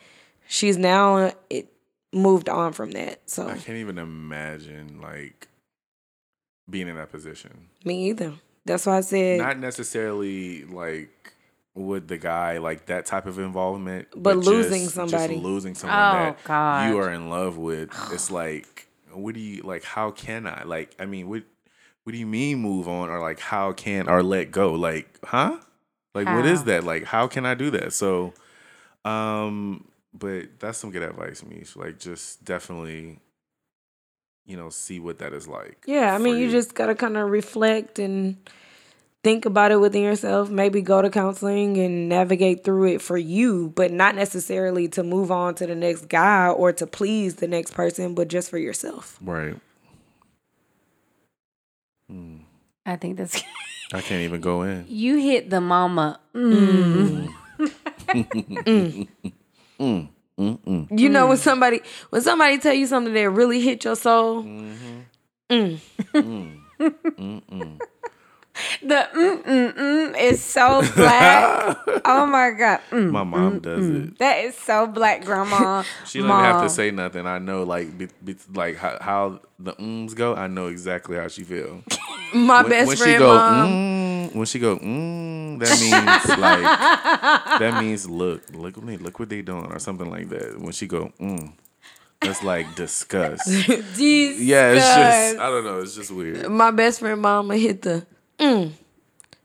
[0.49, 1.73] she's now it
[2.13, 3.21] moved on from that.
[3.31, 5.47] So I can't even imagine like
[6.69, 7.69] being in that position.
[7.85, 8.33] me either.
[8.65, 11.33] That's why I said, Not necessarily like
[11.75, 15.35] with the guy like that type of involvement, But losing just, somebody.
[15.35, 16.91] just losing someone Oh, that God.
[16.91, 17.91] you are in love with.
[18.13, 19.85] It's like, what do you like?
[19.85, 20.97] How can I like?
[20.99, 21.45] I mean, what
[22.03, 24.73] what do you mean move on or like how can or let go?
[24.73, 25.59] Like, huh?
[26.15, 26.85] Like, what is that?
[26.85, 27.93] Like, how can I do that?
[27.93, 28.35] So,
[29.05, 31.75] um, but that's some good advice, Mish.
[31.75, 33.19] Like, just definitely,
[34.45, 35.85] you know, see what that is like.
[35.87, 38.37] yeah, I mean, for you just got to kind of reflect and
[39.25, 40.51] think about it within yourself.
[40.51, 45.31] Maybe go to counseling and navigate through it for you, but not necessarily to move
[45.31, 49.19] on to the next guy or to please the next person, but just for yourself.
[49.23, 49.57] right.
[52.85, 53.43] I think that's
[53.95, 54.87] I can't even go in.
[54.89, 56.19] you hit the mama.
[56.35, 57.29] Mm.
[57.59, 59.09] Mm.
[59.79, 60.09] Mm.
[60.39, 60.99] mm.
[60.99, 61.81] You know when somebody
[62.11, 65.51] when somebody tell you something that really hit your soul, mm-hmm.
[68.83, 71.79] The mm mm mm is so black.
[72.05, 73.11] oh my god, mm.
[73.11, 74.19] My mom does it.
[74.19, 75.83] that is so black, grandma.
[76.07, 77.27] She doesn't have to say nothing.
[77.27, 80.35] I know, like, be, be, like how, how the ums go.
[80.35, 81.83] I know exactly how she feel.
[82.35, 87.59] my When, best when friend she go, mm, when she go, mm, that means like
[87.61, 90.61] that means look, look at me, look what they doing, or something like that.
[90.61, 91.53] When she go, mm,
[92.21, 93.49] that's like disgust.
[93.97, 94.41] Jesus.
[94.41, 95.81] yeah, it's just I don't know.
[95.81, 96.49] It's just weird.
[96.49, 98.07] my best friend mama hit the
[98.39, 98.73] mm.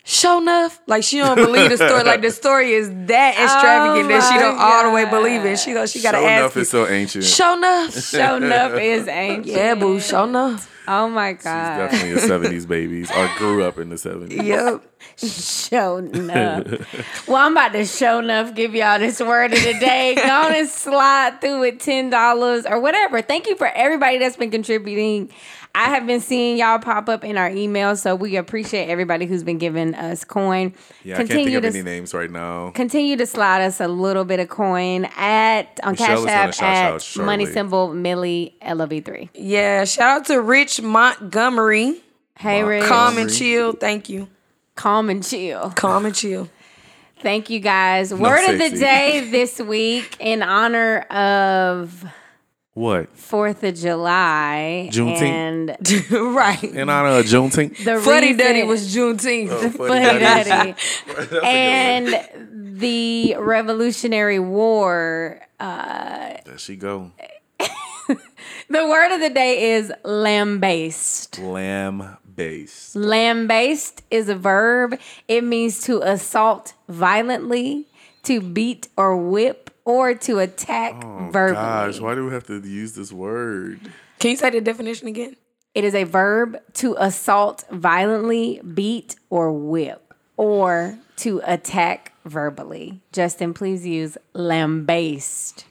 [0.09, 0.79] Show enough.
[0.87, 2.03] Like she don't believe the story.
[2.05, 5.59] Like the story is that extravagant that she don't all the way believe it.
[5.59, 6.61] She go, she gotta Show ask enough you.
[6.61, 7.23] is so ancient.
[7.25, 7.93] Show enough.
[8.03, 9.47] Show enough is ancient.
[9.47, 9.99] yeah, boo.
[9.99, 10.73] Show enough.
[10.87, 11.91] Oh my God.
[11.91, 14.41] She's definitely a '70s babies, or grew up in the '70s.
[14.45, 14.83] Yep.
[15.17, 17.27] Show enough.
[17.27, 20.15] well, I'm about to show enough give y'all this word of the day.
[20.15, 23.21] Go on and slide through with ten dollars or whatever.
[23.21, 25.31] Thank you for everybody that's been contributing.
[25.77, 29.43] I have been seeing y'all pop up in our emails, so we appreciate everybody who's
[29.43, 30.73] been giving us coin.
[31.03, 32.71] Yeah, I can't think of any names right now.
[32.71, 37.01] continue to slide us a little bit of coin at on Michelle Cash App at
[37.03, 37.25] shortly.
[37.27, 39.29] money symbol Milly LOV3.
[39.35, 39.85] Yeah.
[39.85, 42.01] Shout out to Rich Montgomery.
[42.39, 42.85] Hey Rich.
[42.85, 43.73] Calm and chill.
[43.73, 44.27] Thank you.
[44.73, 45.69] calm and chill.
[45.75, 46.49] Calm and chill.
[47.21, 48.11] Thank you guys.
[48.11, 52.03] Word of the day this week in honor of
[52.77, 53.09] What?
[53.17, 55.21] Fourth of July Juneteenth?
[55.23, 56.63] and right.
[56.63, 57.83] In honor of Juneteenth.
[57.83, 59.49] the Fuddy reason- Duddy was Juneteenth.
[59.49, 60.75] Oh, Fuddy Duddy.
[61.43, 65.41] and the Revolutionary War.
[65.59, 67.13] Uh, There she go.
[68.69, 71.39] The word of the day is lambaste.
[71.39, 72.95] Lamb based.
[72.95, 74.99] Lambaste is a verb.
[75.27, 77.87] It means to assault violently,
[78.23, 81.53] to beat or whip, or to attack verbally.
[81.55, 83.79] Gosh, why do we have to use this word?
[84.19, 85.37] Can you say the definition again?
[85.73, 92.99] It is a verb to assault violently, beat, or whip, or to attack verbally.
[93.13, 95.63] Justin, please use lambaste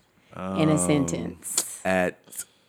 [0.56, 1.78] in a sentence.
[1.84, 2.18] At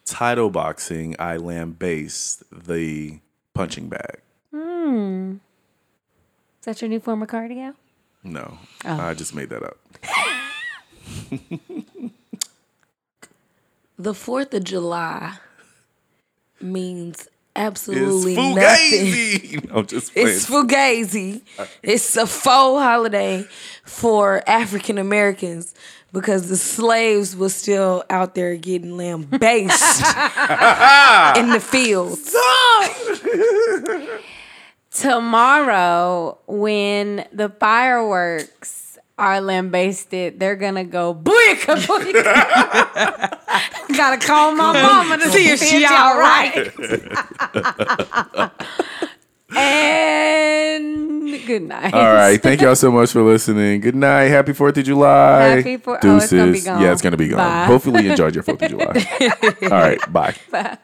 [0.05, 3.19] title boxing, I lambaste the
[3.53, 4.19] punching bag.
[4.51, 5.35] Hmm.
[6.59, 7.73] Is that your new form of cardio?
[8.21, 8.99] No, Oh.
[8.99, 9.77] I just made that up.
[13.99, 15.39] The 4th of July
[16.61, 18.57] means absolutely nothing.
[18.57, 19.61] it's nothing.
[19.61, 19.88] fugazi.
[19.88, 20.28] Just playing.
[20.28, 21.41] It's fugazi.
[21.82, 23.47] It's a faux holiday
[23.86, 25.73] for African Americans
[26.13, 30.05] because the slaves were still out there getting lambasted
[31.39, 32.36] in the fields.
[34.91, 38.86] Tomorrow, when the fireworks
[39.18, 43.38] are lambasted, they're gonna go booyaka booyaka.
[43.97, 46.72] Gotta call my mama to see if she all right.
[49.57, 51.93] and good night.
[51.93, 52.41] All right.
[52.41, 53.82] Thank y'all so much for listening.
[53.82, 54.26] Good night.
[54.26, 55.41] Happy 4th of July.
[55.57, 56.65] Happy Four- oh, it's gonna be Deuces.
[56.65, 56.82] gone.
[56.82, 57.38] Yeah, it's going to be gone.
[57.38, 57.65] Bye.
[57.65, 59.63] Hopefully you enjoyed your 4th of July.
[59.63, 60.13] All right.
[60.13, 60.36] Bye.
[60.51, 60.78] Bye.